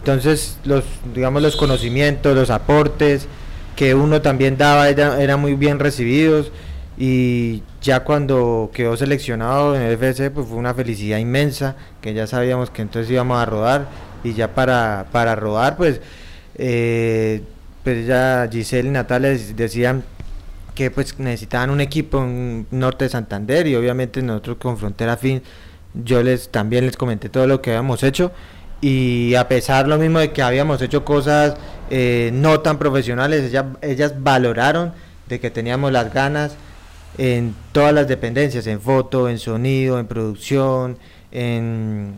[0.00, 3.26] Entonces, los, digamos, los conocimientos, los aportes
[3.74, 6.52] que uno también daba eran muy bien recibidos
[6.98, 12.26] y ya cuando quedó seleccionado en el FC pues fue una felicidad inmensa que ya
[12.26, 13.86] sabíamos que entonces íbamos a rodar
[14.24, 16.00] y ya para, para rodar pues
[16.56, 17.42] eh,
[17.84, 20.02] pues ya Giselle y Natalia decían
[20.74, 25.42] que pues necesitaban un equipo en Norte de Santander y obviamente nosotros con Frontera Fin
[25.94, 28.32] yo les también les comenté todo lo que habíamos hecho
[28.80, 31.56] y a pesar lo mismo de que habíamos hecho cosas
[31.90, 34.92] eh, no tan profesionales ellas, ellas valoraron
[35.28, 36.56] de que teníamos las ganas
[37.16, 40.98] en todas las dependencias en foto en sonido en producción
[41.32, 42.14] en,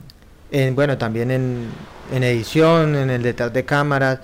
[0.51, 1.69] en bueno también en,
[2.13, 4.21] en edición en el detrás de cámaras.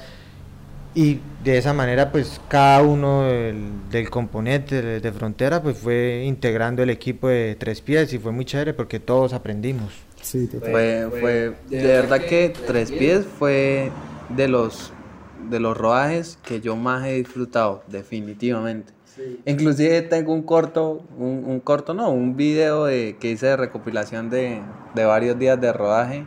[0.94, 6.88] Y de esa manera pues cada uno del, componente de, frontera pues fue integrando el
[6.88, 9.92] equipo de tres pies y fue muy chévere porque todos aprendimos.
[10.22, 13.92] Sí, fue, fue de verdad que tres pies fue
[14.30, 14.92] de los
[15.50, 18.95] de los rodajes que yo más he disfrutado definitivamente
[19.44, 24.30] inclusive tengo un corto un, un, corto no un video de, que hice de recopilación
[24.30, 24.60] de,
[24.94, 26.24] de varios días de rodaje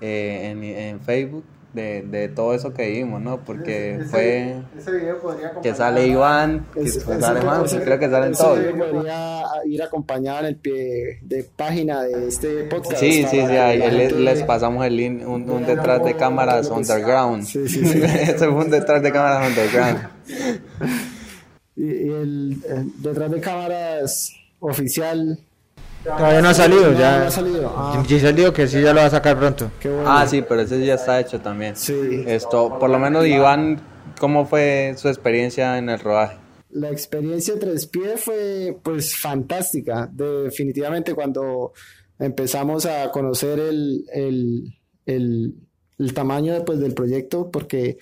[0.00, 3.40] eh, en, en Facebook de, de, todo eso que vimos, ¿no?
[3.40, 8.58] Porque fue ese video podría que sale Iván, que sale más, creo que salen todos.
[8.58, 12.98] podría ir acompañado en el pie de página de este podcast.
[12.98, 17.44] Sí, sí, sí, ahí les, les, pasamos el link, un, un detrás de cámaras underground.
[17.44, 18.02] Sí, sí, sí.
[18.04, 20.08] Ese fue un detrás de cámaras underground.
[21.76, 25.38] y, y el, el detrás de cámaras oficial
[26.04, 27.18] Todavía no ha salido, ya.
[27.20, 27.72] No ha salido.
[27.76, 28.04] Ah.
[28.08, 29.70] dijo que sí, ya lo va a sacar pronto.
[30.04, 31.76] Ah, sí, pero ese ya está hecho también.
[31.76, 32.24] Sí.
[32.26, 33.80] Esto, por lo menos, Iván,
[34.18, 36.38] ¿cómo fue su experiencia en el rodaje?
[36.70, 40.08] La experiencia tres pies fue, pues, fantástica.
[40.10, 41.72] Definitivamente, cuando
[42.18, 44.74] empezamos a conocer el, el,
[45.06, 45.54] el,
[45.98, 47.98] el tamaño pues, del proyecto, porque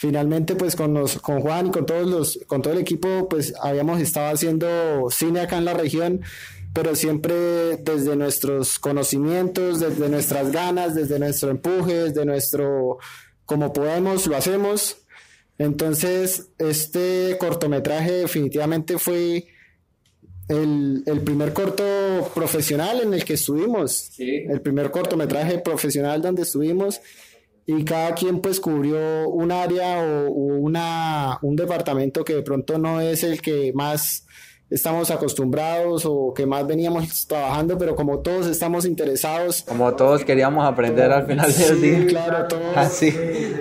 [0.00, 3.52] finalmente pues con los con Juan y con todos los con todo el equipo pues
[3.60, 6.22] habíamos estado haciendo cine acá en la región
[6.72, 12.98] pero siempre desde nuestros conocimientos, desde nuestras ganas, desde nuestro empuje, desde nuestro
[13.44, 14.98] como podemos, lo hacemos.
[15.58, 19.48] Entonces, este cortometraje definitivamente fue
[20.48, 21.84] el, el primer corto
[22.34, 27.00] profesional en el que estuvimos, el primer cortometraje profesional donde estuvimos
[27.78, 32.78] y cada quien pues cubrió un área o, o una, un departamento que de pronto
[32.78, 34.26] no es el que más
[34.70, 39.62] estamos acostumbrados o que más veníamos trabajando, pero como todos estamos interesados.
[39.62, 42.06] Como todos queríamos aprender al final del día.
[42.06, 42.76] Claro, todos.
[42.76, 43.14] Así,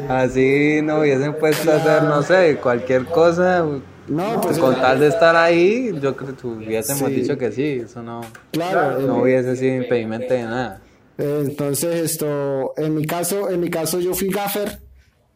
[0.08, 3.66] así no hubiesen puesto a hacer, no sé, cualquier cosa.
[4.08, 8.02] No, pues con tal de estar ahí, yo creo que hubiésemos dicho que sí, eso
[8.02, 10.82] no, claro, no hubiese sido impedimento de nada.
[11.20, 14.80] Entonces, esto, en mi caso, en mi caso yo fui gaffer,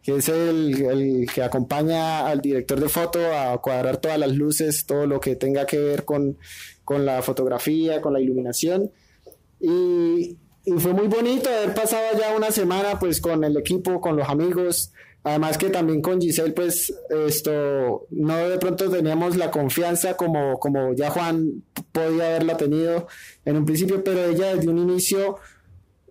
[0.02, 4.86] que es el, el, que acompaña al director de foto a cuadrar todas las luces,
[4.86, 6.38] todo lo que tenga que ver con,
[6.86, 8.92] con la fotografía, con la iluminación.
[9.60, 14.16] Y, y, fue muy bonito haber pasado ya una semana pues con el equipo, con
[14.16, 14.94] los amigos.
[15.26, 16.94] Además que también con Giselle pues
[17.28, 23.08] esto, no de pronto teníamos la confianza como, como ya Juan podía haberla tenido
[23.44, 25.38] en un principio, pero ella desde un inicio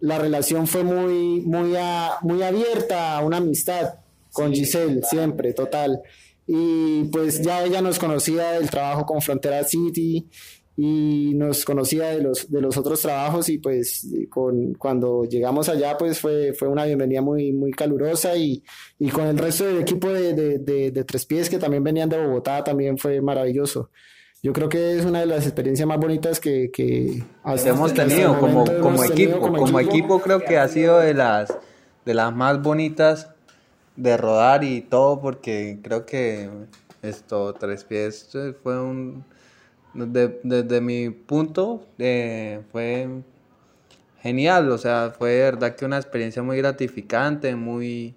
[0.02, 1.76] la relación fue muy, muy,
[2.22, 3.94] muy abierta, una amistad
[4.32, 6.02] con Giselle, siempre, total.
[6.44, 10.26] Y pues ya ella nos conocía del trabajo con Frontera City
[10.76, 15.96] y nos conocía de los, de los otros trabajos y pues con, cuando llegamos allá
[15.96, 18.64] pues fue, fue una bienvenida muy, muy calurosa y,
[18.98, 22.26] y con el resto del equipo de, de, de Tres Pies que también venían de
[22.26, 23.90] Bogotá también fue maravilloso
[24.42, 27.22] yo creo que es una de las experiencias más bonitas que, que
[27.64, 29.40] hemos tenido como, como equipo.
[29.40, 30.20] como, equipo.
[30.20, 31.56] creo que ha sido de las,
[32.04, 33.30] de las más bonitas
[33.94, 36.50] de rodar y todo, porque creo que
[37.02, 38.30] esto, Tres Pies
[38.64, 39.24] fue un...
[39.94, 43.08] Desde, mi punto eh, fue
[44.22, 48.14] genial, o sea, fue de verdad que una experiencia muy gratificante, muy,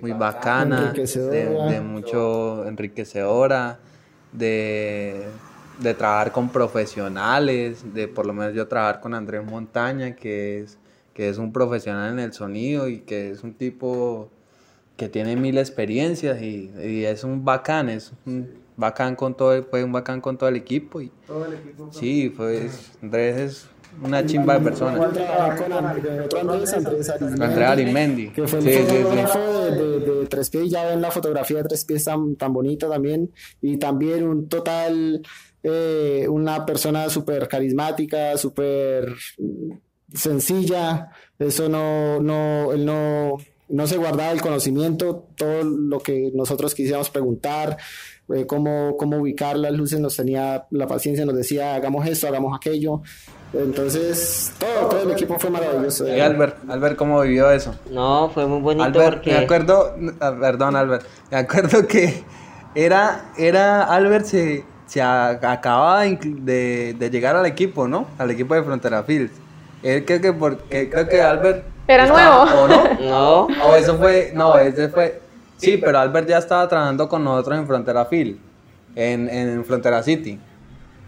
[0.00, 3.78] muy bacana, de, de mucho enriquecedora,
[4.32, 5.26] de
[5.80, 10.78] de trabajar con profesionales, de por lo menos yo trabajar con Andrés Montaña, que es,
[11.14, 14.28] que es un profesional en el sonido y que es un tipo
[14.96, 16.70] que tiene mil experiencias y,
[17.04, 21.00] es un bacán, es un bacán con todo, fue un bacán con todo el equipo.
[21.00, 21.88] Y, Todo el equipo.
[21.92, 22.68] sí, fue,
[23.02, 23.68] Andrés es
[24.02, 24.94] una chimba de persona.
[24.94, 28.28] Igual trabajaba con Andrés, otro Andrés, Andrés Arizmendi, Andrés Arizmendi.
[28.30, 28.96] Que fue el Sí, sí, sí.
[29.02, 32.52] fotógrafo de, de- de Tres Pies, ya ven la fotografía de Tres Pies tan, tan
[32.52, 33.30] bonita también.
[33.62, 35.22] Y también un total,
[35.62, 39.14] eh, una persona súper carismática, súper
[40.12, 41.10] sencilla.
[41.38, 43.36] Eso no, no, él no,
[43.68, 47.76] no se guardaba el conocimiento, todo lo que nosotros quisiéramos preguntar,
[48.34, 52.56] eh, cómo, cómo ubicar las luces, nos tenía la paciencia, nos decía, hagamos esto, hagamos
[52.56, 53.02] aquello.
[53.52, 56.06] Entonces, todo, todo el equipo fue maravilloso.
[56.06, 57.74] Y Albert, Albert, ¿cómo vivió eso?
[57.90, 59.32] No, fue muy bonito Albert, porque...
[59.32, 62.22] me acuerdo, ah, perdón Albert, me acuerdo que
[62.74, 68.08] era, era Albert se, se acababa de, inclu- de- de llegar al equipo, ¿no?
[68.18, 69.32] Al equipo de Frontera Fields.
[69.82, 72.62] Él creo que porque creo que Albert Era estaba- nuevo.
[72.62, 73.00] ¿o no?
[73.00, 75.20] No, O eso fue, no, ese fue,
[75.56, 78.38] sí, pero Albert ya estaba trabajando con nosotros en Frontera Field,
[78.96, 80.38] en, en Frontera City.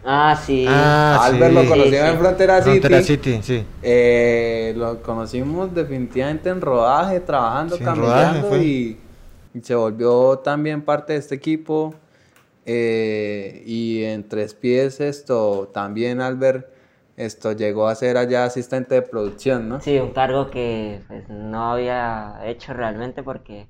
[0.04, 0.66] ah, sí.
[0.68, 1.54] Ah, Albert sí.
[1.54, 2.10] lo conocimos Sí, sí.
[2.12, 2.78] en Frontera City.
[2.78, 3.64] Frontera City, sí.
[3.82, 8.58] Eh, lo conocimos definitivamente en rodaje, trabajando, rodaje fue.
[8.62, 9.00] y,
[9.54, 11.94] y se volvió también parte de este equipo.
[12.66, 16.68] Eh, y en Tres Pies esto también Albert
[17.20, 19.80] esto llegó a ser allá asistente de producción, ¿no?
[19.80, 23.68] Sí, un cargo que pues, no había hecho realmente porque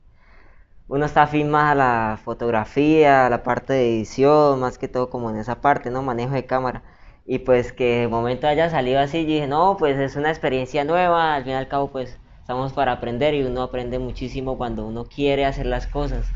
[0.89, 5.11] uno está afín más a la fotografía, a la parte de edición, más que todo
[5.11, 6.03] como en esa parte, ¿no?
[6.03, 6.83] Manejo de cámara.
[7.27, 11.35] Y pues que de momento haya salido así, dije, no, pues es una experiencia nueva,
[11.35, 15.07] al fin y al cabo pues estamos para aprender y uno aprende muchísimo cuando uno
[15.07, 16.27] quiere hacer las cosas.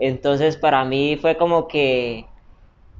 [0.00, 2.24] Entonces para mí fue como que,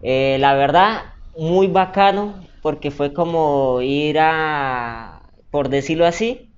[0.02, 6.52] eh, la verdad, muy bacano, porque fue como ir a, por decirlo así,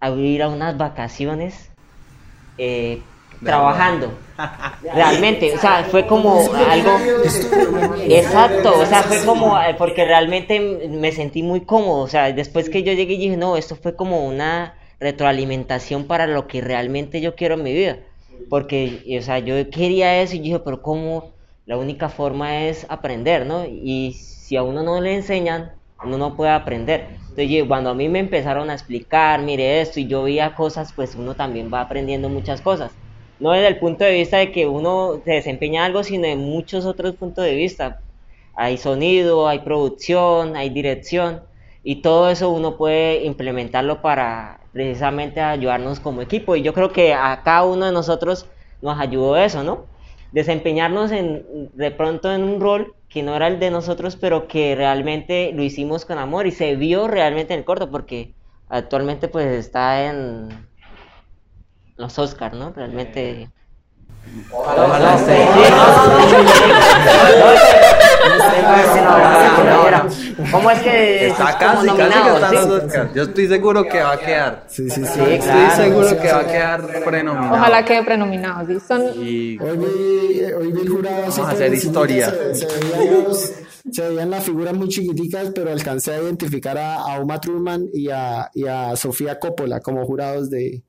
[0.00, 1.70] a ir a unas vacaciones
[2.58, 3.00] eh,
[3.44, 4.12] trabajando.
[4.82, 6.98] Realmente, o sea, fue como algo...
[8.08, 12.82] Exacto, o sea, fue como, porque realmente me sentí muy cómodo, o sea, después que
[12.82, 17.34] yo llegué y dije, no, esto fue como una retroalimentación para lo que realmente yo
[17.36, 17.98] quiero en mi vida,
[18.48, 21.34] porque, o sea, yo quería eso y dije, pero ¿cómo?
[21.64, 23.64] La única forma es aprender, ¿no?
[23.66, 27.08] Y si a uno no le enseñan, uno no puede aprender.
[27.34, 31.14] Entonces, cuando a mí me empezaron a explicar, mire esto, y yo veía cosas, pues
[31.14, 32.98] uno también va aprendiendo muchas cosas
[33.38, 36.86] no desde el punto de vista de que uno se desempeña algo, sino en muchos
[36.86, 38.02] otros puntos de vista.
[38.54, 41.42] Hay sonido, hay producción, hay dirección,
[41.84, 46.56] y todo eso uno puede implementarlo para precisamente ayudarnos como equipo.
[46.56, 48.46] Y yo creo que a cada uno de nosotros
[48.80, 49.86] nos ayudó eso, ¿no?
[50.32, 54.74] Desempeñarnos en, de pronto en un rol que no era el de nosotros, pero que
[54.74, 58.32] realmente lo hicimos con amor y se vio realmente en el corto, porque
[58.68, 60.48] actualmente pues está en
[61.96, 62.72] los Oscars, ¿no?
[62.72, 63.50] Realmente.
[64.50, 65.46] Ojalá esté.
[69.02, 72.98] No, no, ¿Cómo es que Está es casi, como casi que nominado, está en sí?
[72.98, 73.14] los.
[73.14, 74.64] Yo estoy seguro que va a quedar.
[74.68, 75.20] Sí, sí, sí.
[75.20, 77.54] Estoy seguro que va a quedar prenominado.
[77.54, 78.66] Ojalá quede prenominado.
[78.66, 78.78] ¿sí?
[78.86, 82.34] Son, Hoy vi, hoy vi el jurado Vamos a hacer historia.
[82.52, 82.66] Se,
[83.92, 88.08] se veían las figuras muy chiquiticas, pero alcancé a identificar a, a Uma Thurman y
[88.10, 90.82] a, y a Sofía Coppola como jurados de,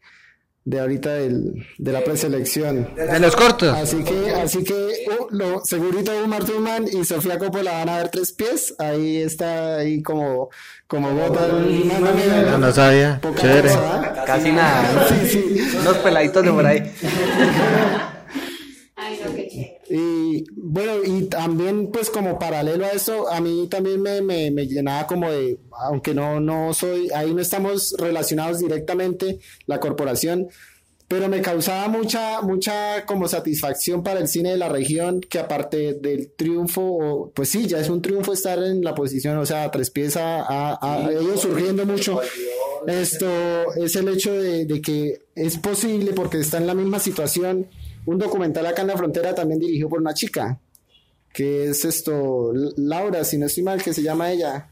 [0.66, 2.88] de ahorita del- de la preselección.
[2.96, 3.76] De los cortos.
[3.76, 8.10] Así que, así que uh, lo, segurito Uma Thurman y Sofía Coppola van a ver
[8.10, 8.74] tres pies.
[8.80, 10.50] Ahí está, ahí como,
[10.88, 11.88] como bota el-
[12.50, 13.20] No, no sabía.
[13.36, 13.70] Chévere.
[13.70, 14.22] cosa, ¿eh?
[14.26, 14.92] casi nada.
[14.94, 15.08] ¿no?
[15.08, 15.78] Sí, sí.
[15.82, 16.92] Unos peladitos de por ahí.
[19.96, 24.66] Y bueno, y también pues como paralelo a eso, a mí también me, me, me
[24.66, 30.48] llenaba como de, aunque no, no soy, ahí no estamos relacionados directamente, la corporación,
[31.08, 35.94] pero me causaba mucha, mucha como satisfacción para el cine de la región, que aparte
[35.94, 39.92] del triunfo, pues sí, ya es un triunfo estar en la posición, o sea, tres
[39.92, 42.20] pies a, a, a ellos surgiendo mucho.
[42.88, 43.28] Esto
[43.76, 47.68] es el hecho de, de que es posible porque está en la misma situación.
[48.06, 50.60] Un documental acá en la frontera también dirigido por una chica,
[51.34, 54.70] que es esto, Laura, si no estoy mal, que se llama ella.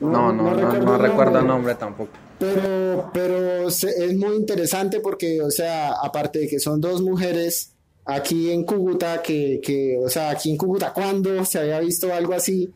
[0.00, 2.10] No, no, no, no, el recuerdo el nombre tampoco.
[2.38, 7.72] pero, pero se- es muy interesante porque, o sea, aparte de que son dos mujeres
[8.04, 12.34] aquí en Cúcuta, que, que o sea, aquí en Cúcuta, ¿cuándo se había visto algo
[12.34, 12.72] así?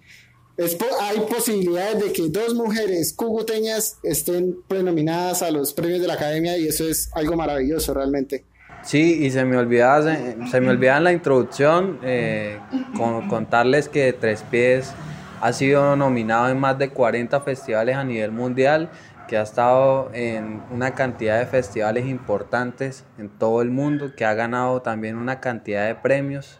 [0.56, 6.14] Es hay posibilidades de que dos mujeres cucuteñas estén prenominadas a los premios de la
[6.14, 8.44] academia y eso es algo maravilloso realmente.
[8.82, 12.58] Sí, y se me olvidaba, se, me olvidaba en la introducción eh,
[12.96, 14.94] con- contarles que Tres Pies
[15.40, 18.88] ha sido nominado en más de 40 festivales a nivel mundial,
[19.26, 24.32] que ha estado en una cantidad de festivales importantes en todo el mundo, que ha
[24.34, 26.58] ganado también una cantidad de premios.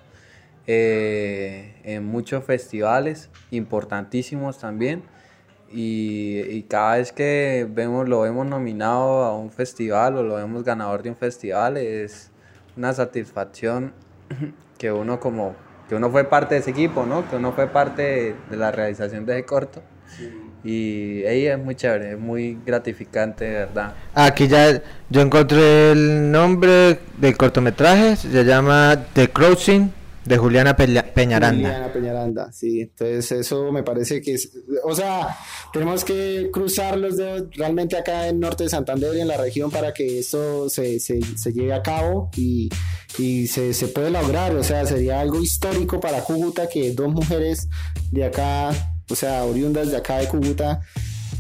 [0.70, 5.02] eh, en muchos festivales importantísimos también.
[5.70, 10.64] Y, y, cada vez que vemos, lo vemos nominado a un festival o lo vemos
[10.64, 12.30] ganador de un festival, es
[12.76, 13.92] una satisfacción
[14.78, 15.54] que uno como
[15.88, 17.28] que uno fue parte de ese equipo, ¿no?
[17.28, 19.82] Que uno fue parte de, la realización de ese corto.
[20.64, 23.94] Y ella es muy chévere, es muy gratificante, de verdad.
[24.14, 29.92] Aquí ya yo encontré el nombre del cortometraje, se llama The Crossing
[30.28, 31.50] de Juliana Peñaranda.
[31.50, 32.82] Juliana Peñaranda, sí.
[32.82, 34.50] Entonces eso me parece que es,
[34.84, 35.36] o sea,
[35.72, 39.70] tenemos que cruzar los dedos realmente acá en Norte de Santander y en la región
[39.70, 42.68] para que esto se, se, se lleve a cabo y,
[43.18, 44.54] y se, se, puede lograr.
[44.54, 47.68] O sea, sería algo histórico para Cúcuta que dos mujeres
[48.10, 48.70] de acá,
[49.08, 50.80] o sea, oriundas de acá de Cúcuta,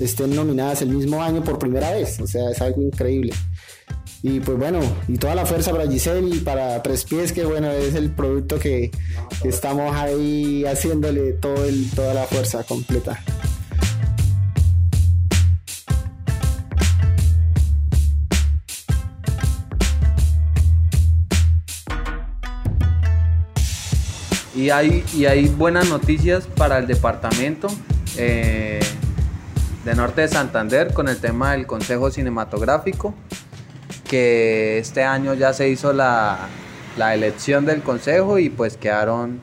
[0.00, 2.20] estén nominadas el mismo año por primera vez.
[2.20, 3.32] O sea, es algo increíble.
[4.22, 7.70] Y pues bueno, y toda la fuerza para Giselle y para Tres Pies, que bueno,
[7.70, 8.90] es el producto que,
[9.44, 13.22] estamos ahí haciéndole toda la fuerza completa.
[24.56, 27.68] Y hay, y hay buenas noticias para el departamento
[28.16, 28.80] eh,
[29.84, 33.14] de Norte de Santander con el tema del Consejo Cinematográfico
[34.08, 36.48] que este año ya se hizo la,
[36.96, 39.40] elección del consejo y pues quedaron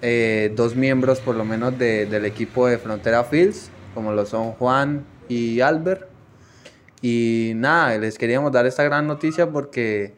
[0.00, 5.04] eh, dos miembros por lo menos del equipo de Frontera Fields, como lo son Juan
[5.28, 6.06] y Albert.
[7.00, 10.14] Y nada, les queríamos dar esta gran noticia porque,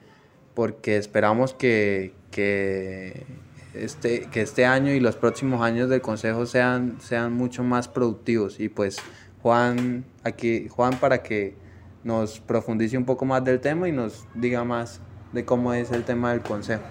[0.54, 3.24] porque esperamos que, que,
[3.72, 8.60] este, que este año y los próximos años del consejo sean, sean mucho más productivos.
[8.60, 8.98] Y pues
[9.42, 11.54] Juan, aquí, Juan para que
[12.04, 15.00] nos profundice un poco más del tema y nos diga más
[15.32, 16.82] de cómo es el tema del consejo.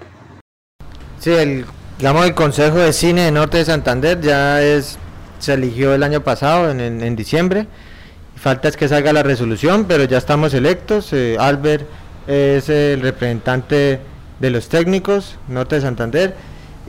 [1.20, 1.66] Sí, el,
[1.97, 4.97] digamos el Consejo de Cine de Norte de Santander ya es
[5.39, 7.68] se eligió el año pasado, en, en, diciembre.
[8.36, 11.12] Falta es que salga la resolución, pero ya estamos electos.
[11.14, 11.88] Eh, Albert
[12.28, 13.99] es el representante
[14.39, 16.36] de los técnicos, Norte de Santander,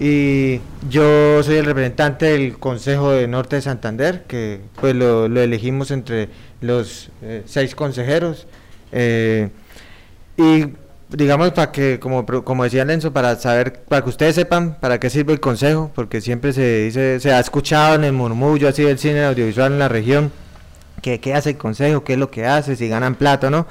[0.00, 5.40] y yo soy el representante del Consejo de Norte de Santander, que pues lo, lo
[5.42, 6.30] elegimos entre
[6.62, 8.46] los eh, seis consejeros.
[8.92, 9.50] Eh,
[10.38, 10.68] y
[11.10, 15.10] digamos para que, como, como decía Lenzo, para saber, para que ustedes sepan para qué
[15.10, 18.98] sirve el consejo, porque siempre se dice, se ha escuchado en el murmullo así del
[18.98, 20.32] cine audiovisual en la región,
[21.02, 23.66] que qué hace el consejo, qué es lo que hace, si ganan plata no.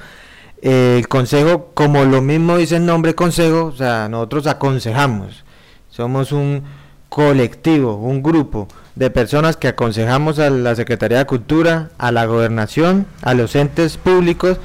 [0.62, 5.46] Eh, el consejo, como lo mismo dice el nombre consejo, o sea, nosotros aconsejamos,
[6.00, 6.64] somos un
[7.10, 13.06] colectivo, un grupo de personas que aconsejamos a la Secretaría de Cultura, a la gobernación,
[13.22, 14.60] a los entes públicos,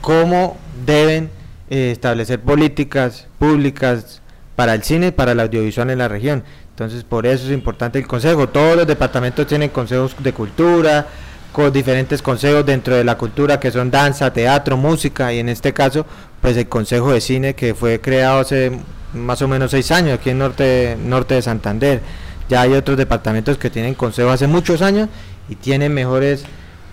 [0.00, 0.56] cómo
[0.86, 1.28] deben
[1.68, 4.22] eh, establecer políticas públicas
[4.56, 6.42] para el cine, para el audiovisual en la región.
[6.70, 8.48] Entonces, por eso es importante el consejo.
[8.48, 11.06] Todos los departamentos tienen consejos de cultura,
[11.52, 15.74] con diferentes consejos dentro de la cultura que son danza, teatro, música y en este
[15.74, 16.06] caso,
[16.42, 18.72] pues el consejo de cine que fue creado hace
[19.14, 22.02] más o menos seis años aquí en norte, norte de Santander.
[22.48, 25.08] Ya hay otros departamentos que tienen consejo hace muchos años
[25.48, 26.44] y tienen mejores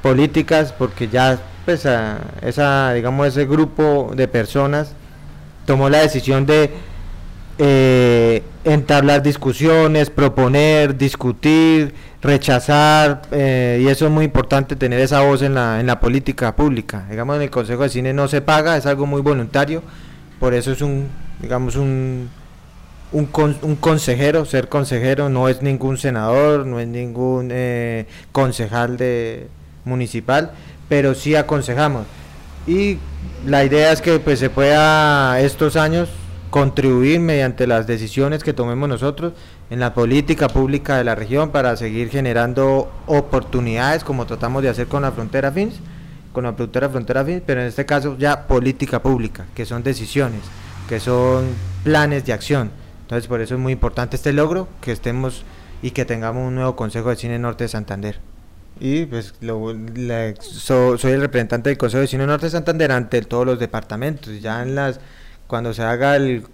[0.01, 1.85] políticas porque ya pues
[2.41, 4.93] esa digamos ese grupo de personas
[5.65, 6.71] tomó la decisión de
[7.61, 15.41] eh, entablar discusiones, proponer, discutir, rechazar, eh, y eso es muy importante tener esa voz
[15.41, 17.05] en la, en la política pública.
[17.09, 19.83] Digamos, en el Consejo de Cine no se paga, es algo muy voluntario,
[20.39, 21.09] por eso es un,
[21.41, 22.29] digamos, un,
[23.11, 23.29] un,
[23.61, 29.47] un, consejero, ser consejero no es ningún senador, no es ningún eh, concejal de
[29.83, 30.51] municipal,
[30.87, 32.05] pero sí aconsejamos.
[32.67, 32.99] Y
[33.45, 36.07] la idea es que pues se pueda estos años
[36.49, 39.33] contribuir mediante las decisiones que tomemos nosotros
[39.69, 44.87] en la política pública de la región para seguir generando oportunidades como tratamos de hacer
[44.87, 45.75] con la frontera FINS,
[46.33, 50.41] con la frontera frontera FINS, pero en este caso ya política pública, que son decisiones,
[50.87, 51.45] que son
[51.83, 52.71] planes de acción
[53.09, 55.41] entonces por eso es muy importante este logro, que estemos
[55.81, 58.19] y que tengamos un nuevo Consejo de Cine Norte de Santander.
[58.79, 63.57] Y pues soy el representante del Consejo de Cine Norte de Santander ante todos los
[63.57, 64.39] departamentos.
[64.41, 64.99] Ya en las
[65.49, 66.45] cuando se haga el,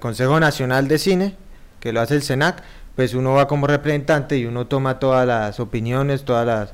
[0.00, 1.36] Consejo Nacional de Cine,
[1.78, 2.62] que lo hace el SENAC,
[2.96, 6.72] pues uno va como representante y uno toma todas las opiniones, todas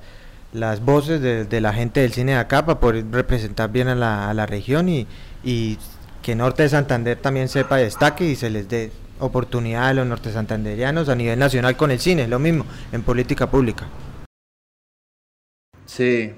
[0.53, 4.47] las, voces de, la gente del cine de acá para poder representar bien a la,
[4.47, 5.79] región y,
[6.23, 10.33] que Norte de Santander también sepa destaque y se les dé oportunidad a los norte
[10.33, 13.87] santanderianos a nivel nacional con el cine, lo mismo, en política pública.
[15.87, 16.33] Sí,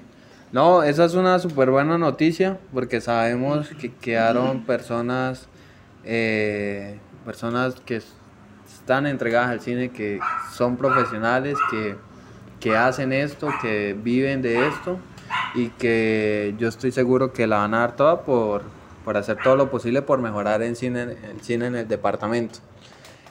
[0.53, 5.47] no, esa es una súper buena noticia porque sabemos que quedaron personas,
[6.05, 8.01] eh, personas que
[8.71, 10.19] están entregadas al cine, que
[10.53, 11.95] son profesionales, que,
[12.59, 14.99] que hacen esto, que viven de esto
[15.55, 18.61] y que yo estoy seguro que la van a dar toda por,
[19.03, 22.59] por hacer todo lo posible por mejorar el cine, el cine en el departamento.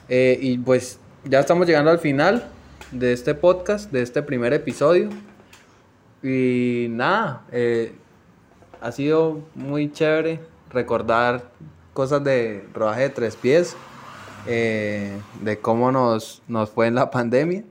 [0.09, 2.43] Eh, y pues ya estamos llegando al final
[2.91, 5.09] de este podcast, de este primer episodio.
[6.23, 7.93] Y nada, eh,
[8.81, 11.51] ha sido muy chévere recordar
[11.93, 13.75] cosas de rodaje de tres pies,
[14.47, 17.63] eh, de cómo nos, nos fue en la pandemia.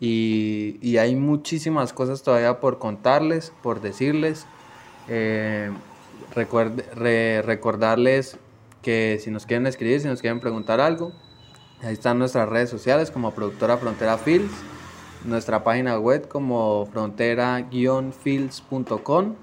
[0.00, 4.46] Y, y, hay muchísimas cosas todavía por contarles, por decirles.
[5.08, 5.70] Eh,
[6.34, 8.36] recordarles
[8.82, 11.12] que si nos quieren escribir, si nos quieren preguntar algo,
[11.82, 14.52] ahí están nuestras redes sociales como Productora Frontera Fields,
[15.24, 19.34] nuestra página web como frontera-fields.com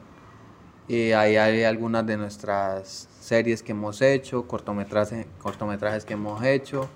[0.87, 6.89] y ahí hay algunas de nuestras series que hemos hecho, cortometrajes, cortometrajes que hemos hecho,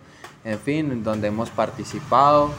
[0.43, 2.49] en fin, donde hemos participado.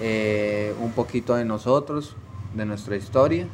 [0.00, 2.14] Eh, un poquito de nosotros,
[2.54, 3.48] de nuestra historia.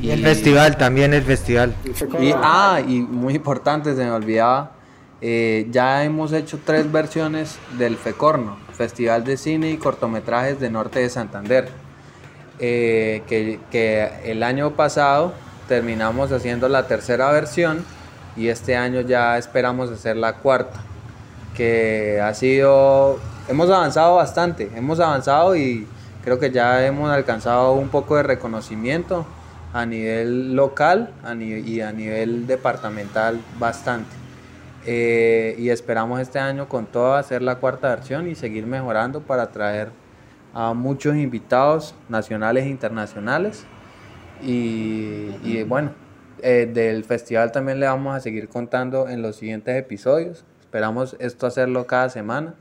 [0.00, 1.74] Y, el festival, también el festival.
[2.20, 4.72] Y, ah, y muy importante, se me olvidaba,
[5.20, 11.00] eh, ya hemos hecho tres versiones del FECORNO, Festival de Cine y Cortometrajes de Norte
[11.00, 11.68] de Santander,
[12.58, 15.32] eh, que, el año pasado
[15.68, 17.84] terminamos haciendo la tercera versión
[18.36, 20.80] y este año ya esperamos hacer la cuarta,
[21.56, 23.18] que ha sido
[23.48, 25.86] hemos avanzado bastante, hemos avanzado y
[26.22, 29.26] creo que ya hemos alcanzado un poco de reconocimiento
[29.72, 31.10] a nivel local
[31.40, 34.25] y a nivel departamental bastante.
[34.86, 39.50] Eh, y esperamos este año con todo hacer la cuarta versión y seguir mejorando para
[39.50, 39.90] traer
[40.54, 43.66] a muchos invitados nacionales e internacionales.
[44.42, 45.92] Y, bueno,
[46.42, 50.44] eh, del festival también le vamos a seguir contando en los siguientes episodios.
[50.60, 52.54] Esperamos esto hacerlo cada semana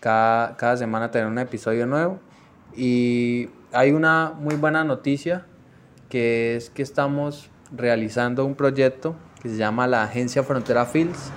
[0.00, 2.20] cada, cada semana tener un episodio nuevo.
[2.76, 5.46] Y hay una muy buena noticia
[6.08, 11.30] que es que estamos realizando un proyecto que se llama la Agencia Frontera Films,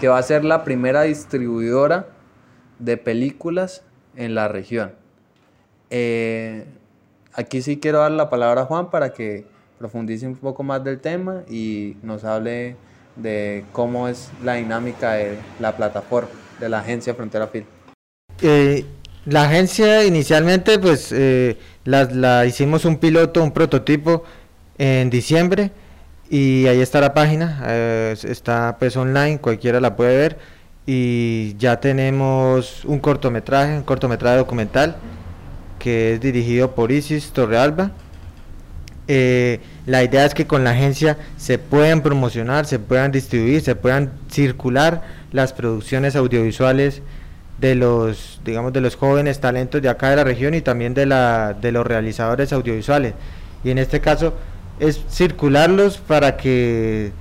[0.00, 2.06] que va a ser la primera distribuidora
[2.78, 3.82] de películas
[4.16, 4.92] en la región.
[5.90, 6.66] Eh,
[7.32, 9.46] aquí sí quiero dar la palabra a Juan para que
[9.78, 12.76] profundice un poco más del tema y nos hable
[13.16, 16.30] de cómo es la dinámica de la plataforma
[16.60, 17.66] de la Agencia Frontera Film.
[18.42, 18.84] Eh,
[19.26, 24.24] la agencia inicialmente pues eh, la, hicimos un piloto, un prototipo
[24.76, 25.70] en diciembre
[26.30, 30.38] y ahí está la página, eh, está pues online, cualquiera la puede ver
[30.86, 34.96] y ya tenemos un cortometraje, un cortometraje documental
[35.78, 37.90] que es dirigido por Isis Torrealba.
[39.06, 44.10] la idea es que con la agencia se puedan promocionar, se puedan distribuir, se puedan
[44.30, 45.02] circular
[45.32, 47.02] las producciones audiovisuales
[47.58, 51.06] de los digamos de los jóvenes talentos de acá de la región y también de
[51.06, 53.14] la de los realizadores audiovisuales
[53.62, 54.34] y en este caso
[54.80, 57.12] es circularlos para que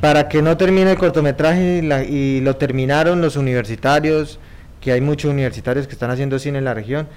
[0.00, 4.38] para que no termine el cortometraje y, lo terminaron los universitarios
[4.80, 7.08] que hay muchos universitarios que están haciendo cine en la región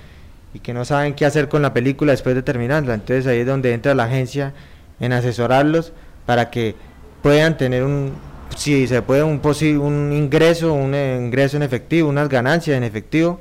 [0.53, 2.95] y que no saben qué hacer con la película después de terminarla.
[2.95, 4.53] Entonces ahí es donde entra la agencia
[4.99, 5.93] en asesorarlos
[6.25, 6.75] para que
[7.21, 8.13] puedan tener un,
[8.55, 13.39] si se puede un un ingreso, un ingreso en efectivo, unas ganancias en efectivo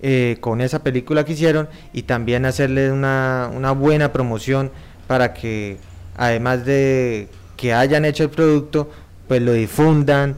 [0.00, 4.70] eh, con esa película que hicieron y también hacerle una, una buena promoción
[5.08, 5.78] para que
[6.16, 8.88] además de que hayan hecho el producto,
[9.26, 10.36] pues lo difundan,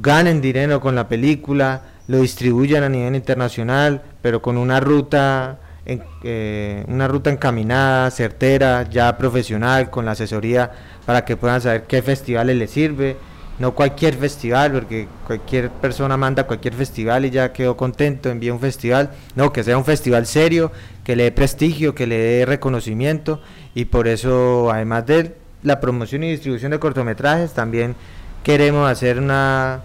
[0.00, 6.84] ganen dinero con la película, lo distribuyan a nivel internacional, pero con una ruta eh,
[6.88, 10.72] una ruta encaminada, certera, ya profesional, con la asesoría
[11.04, 13.16] para que puedan saber qué festivales les sirve.
[13.58, 18.60] No cualquier festival, porque cualquier persona manda cualquier festival y ya quedó contento, envía un
[18.60, 19.10] festival.
[19.34, 20.72] No, que sea un festival serio,
[21.04, 23.40] que le dé prestigio, que le dé reconocimiento.
[23.76, 27.94] Y por eso, además de la promoción y distribución de cortometrajes, también
[28.42, 29.82] queremos hacer una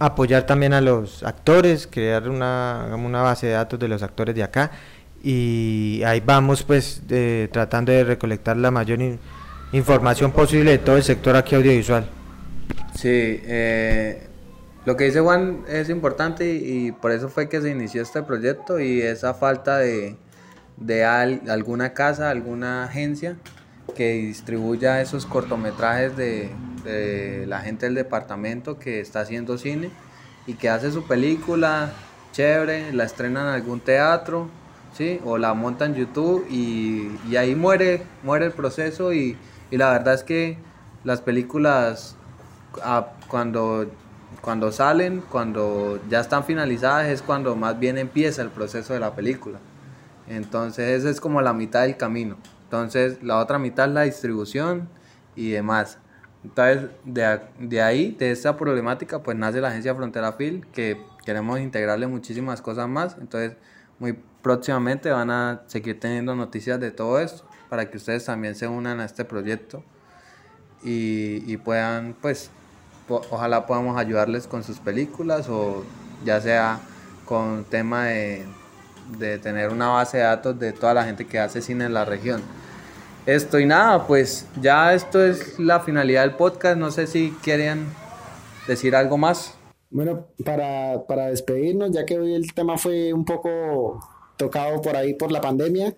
[0.00, 4.42] apoyar también a los actores, crear una, una base de datos de los actores de
[4.42, 4.72] acá
[5.22, 7.02] y ahí vamos pues
[7.52, 8.98] tratando de recolectar la mayor
[9.70, 12.04] información posible de todo el sector aquí audiovisual.
[12.96, 14.26] Sí, eh,
[14.86, 18.80] lo que dice Juan es importante y, por eso fue que se inició este proyecto
[18.80, 20.16] y esa falta de,
[20.76, 23.36] de alguna casa, alguna agencia
[23.94, 26.50] que distribuya esos cortometrajes de,
[26.84, 29.90] de la gente del departamento que está haciendo cine
[30.46, 31.92] y que hace su película
[32.32, 34.48] chévere, la estrenan en algún teatro,
[34.94, 35.20] ¿sí?
[35.24, 39.36] O la montan en YouTube y, y ahí muere, muere el proceso y,
[39.70, 40.58] y, la verdad es que
[41.04, 42.16] las películas
[42.82, 43.86] ah, cuando
[44.40, 49.14] cuando salen, cuando ya están finalizadas, es cuando más bien empieza el proceso de la
[49.14, 49.58] película.
[50.36, 52.36] Entonces, esa es como la mitad del camino.
[52.64, 54.88] Entonces, la otra mitad es la distribución
[55.36, 55.98] y demás.
[56.42, 61.60] Entonces, de, de ahí, de esta problemática, pues nace la agencia Frontera Phil, que queremos
[61.60, 63.16] integrarle muchísimas cosas más.
[63.20, 63.56] Entonces,
[63.98, 68.66] muy próximamente van a seguir teniendo noticias de todo esto para que ustedes también se
[68.66, 69.84] unan a este proyecto
[70.82, 72.50] y, y puedan, pues,
[73.08, 75.84] ojalá podamos ayudarles con sus películas o
[76.24, 76.80] ya sea
[77.26, 78.44] con tema de,
[79.18, 82.04] de tener una base de datos de toda la gente que hace cine en la
[82.04, 82.42] región.
[83.26, 86.76] Esto y nada, pues ya esto es la finalidad del podcast.
[86.76, 87.86] No sé si quieren
[88.66, 89.54] decir algo más.
[89.90, 94.00] Bueno, para, para despedirnos, ya que hoy el tema fue un poco
[94.36, 95.94] tocado por ahí por la pandemia,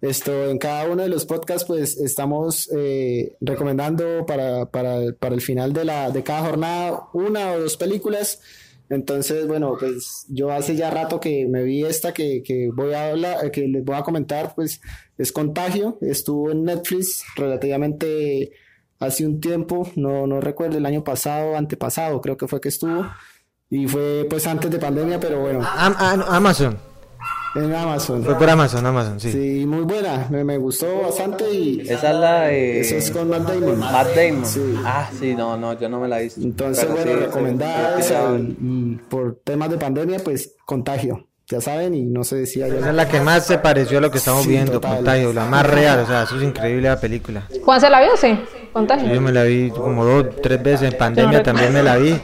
[0.00, 5.40] esto en cada uno de los podcasts pues estamos eh, recomendando para, para, para el
[5.40, 8.40] final de, la, de cada jornada una o dos películas.
[8.90, 13.10] Entonces, bueno, pues yo hace ya rato que me vi esta que, que voy a
[13.10, 14.80] hablar, eh, que les voy a comentar, pues
[15.18, 18.52] es Contagio, estuvo en Netflix relativamente
[18.98, 23.06] hace un tiempo, no, no recuerdo el año pasado, antepasado, creo que fue que estuvo.
[23.70, 25.94] Y fue pues antes de pandemia, pero bueno, am-
[26.26, 26.78] Amazon.
[27.54, 28.22] En Amazon.
[28.24, 29.32] Fue por Amazon, Amazon, sí.
[29.32, 32.80] Sí, muy buena, me, me gustó bastante y Esa es la de...
[32.80, 33.78] eso es con Matt Damon.
[33.78, 34.44] Matt Damon.
[34.46, 34.74] Sí.
[34.84, 36.40] Ah, sí, no, no, yo no me la he visto.
[36.40, 41.60] Entonces, Pero bueno, sí, recomendada sí, sí, y por temas de pandemia, pues contagio, ya
[41.60, 42.88] saben, y no se decía Esa ya.
[42.90, 44.96] es la que más se pareció a lo que estamos Sí, viendo, total.
[44.96, 47.44] Contagio, la más real, o sea, eso es increíble la película.
[47.64, 48.10] ¿Juan se la vio?
[48.16, 48.38] Sí,
[48.72, 49.12] contagio.
[49.12, 52.20] Yo me la vi como dos, tres veces, en pandemia también me la vi.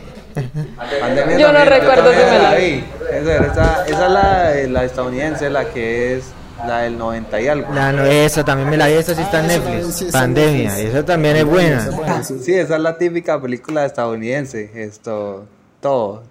[1.00, 2.64] Pandemia Yo no también, recuerdo si me la vi.
[2.64, 6.32] Esa, esa- esa es la, la estadounidense, la que es
[6.66, 7.72] la del 90 y algo.
[7.74, 9.94] La, no, esa también me la vi, esa sí está en Ah, Netflix.
[9.96, 10.88] sí Pandemia, Netflix.
[10.94, 11.80] esa también es buena.
[12.22, 12.38] Sí.
[12.40, 14.70] Sí, esa es la típica película estadounidense.
[14.74, 15.46] Esto,
[15.80, 16.22] todo.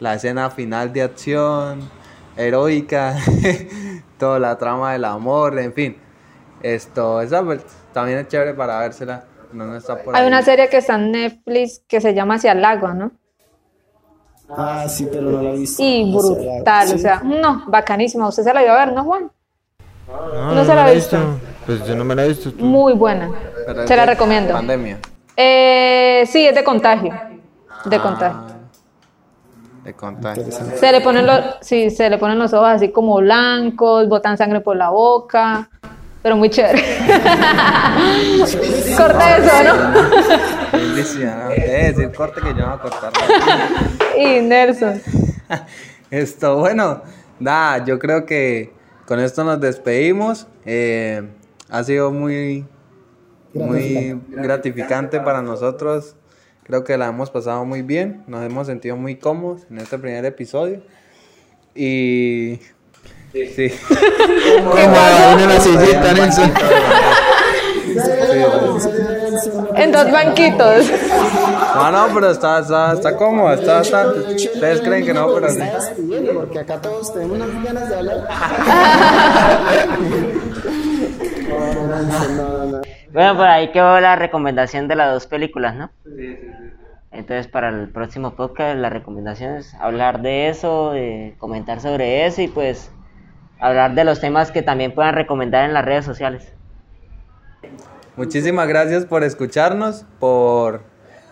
[0.00, 1.80] La escena final de acción,
[2.36, 3.16] heroica,
[4.18, 5.96] toda la trama del amor, en fin.
[6.62, 7.60] Esto, esa pues,
[7.92, 9.24] también es chévere para vérsela.
[9.52, 10.28] No, no está por Hay ahí.
[10.28, 13.12] una serie que está en Netflix que se llama Hacia el Lago, ¿no?
[14.48, 15.82] Ah, sí, pero no la he visto.
[15.82, 18.28] Y brutal, o sea, no, bacanísima.
[18.28, 19.30] Usted se la iba a ver, ¿no, Juan?
[20.08, 21.18] No, No se la he visto.
[21.66, 22.52] Pues yo no me la he visto.
[22.52, 22.64] tú.
[22.64, 23.30] Muy buena.
[23.66, 24.52] Pero Se la recomiendo.
[24.52, 24.98] Pandemia.
[25.36, 27.12] Eh, sí, es de contagio.
[27.84, 28.38] De contagio.
[28.38, 28.56] Ah,
[29.84, 30.44] de contagio.
[30.76, 34.60] Se le ponen los, sí, se le ponen los ojos así como blancos, botan sangre
[34.60, 35.68] por la boca,
[36.26, 36.82] pero muy chévere.
[38.96, 39.72] Corte eso, ¿no?
[40.72, 41.48] Bendición, ¿no?
[41.50, 43.12] Debe decir corte que yo no voy a cortar.
[44.18, 45.00] Y Nelson.
[46.10, 47.00] Esto, bueno,
[47.38, 48.72] nada, yo creo que
[49.06, 50.48] con esto nos despedimos.
[50.64, 51.22] Eh,
[51.70, 52.66] ha sido muy,
[53.54, 56.16] muy gratificante para nosotros.
[56.64, 60.24] Creo que la hemos pasado muy bien, nos hemos sentido muy cómodos en este primer
[60.24, 60.82] episodio.
[61.72, 62.58] Y
[63.32, 63.70] sí.
[64.64, 66.52] Como en la sillita, Nelson.
[69.74, 70.90] En dos banquitos.
[71.74, 74.34] No, no, pero está, está, está cómodo, está bastante.
[74.34, 75.60] Ustedes creen que no, pero sí.
[76.34, 78.28] Porque acá todos tenemos unas ganas de hablar.
[81.48, 82.82] No, no, no, no.
[83.12, 85.90] Bueno, por ahí quedó la recomendación de las dos películas, ¿no?
[87.12, 92.42] Entonces, para el próximo podcast, la recomendación es hablar de eso, de comentar sobre eso
[92.42, 92.90] y pues
[93.60, 96.52] hablar de los temas que también puedan recomendar en las redes sociales.
[98.16, 100.84] Muchísimas gracias por escucharnos, por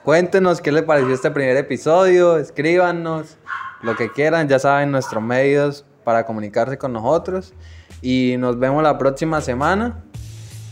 [0.04, 3.38] cuéntenos qué les pareció este primer episodio, escríbanos
[3.82, 7.54] lo que quieran, ya saben nuestros medios para comunicarse con nosotros
[8.02, 10.04] y nos vemos la próxima semana.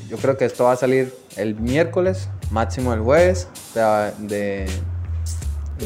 [0.08, 4.66] Yo creo que esto va a salir el miércoles, máximo el jueves de, de,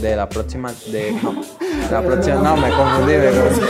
[0.00, 3.66] de la próxima de, no, de la próxima no me confundí, me confundí.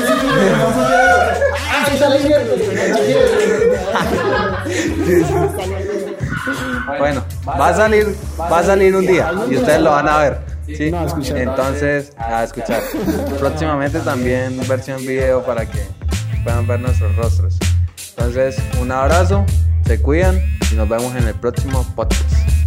[6.99, 10.41] Bueno, va a salir, va a salir un día y ustedes lo van a ver.
[10.66, 10.91] ¿sí?
[10.91, 11.39] No, a escuchar.
[11.39, 12.83] Entonces, a escuchar.
[13.39, 15.81] Próximamente también versión video para que
[16.45, 17.59] puedan ver nuestros rostros.
[18.11, 19.45] Entonces, un abrazo,
[19.85, 20.41] se cuidan
[20.72, 22.65] y nos vemos en el próximo podcast.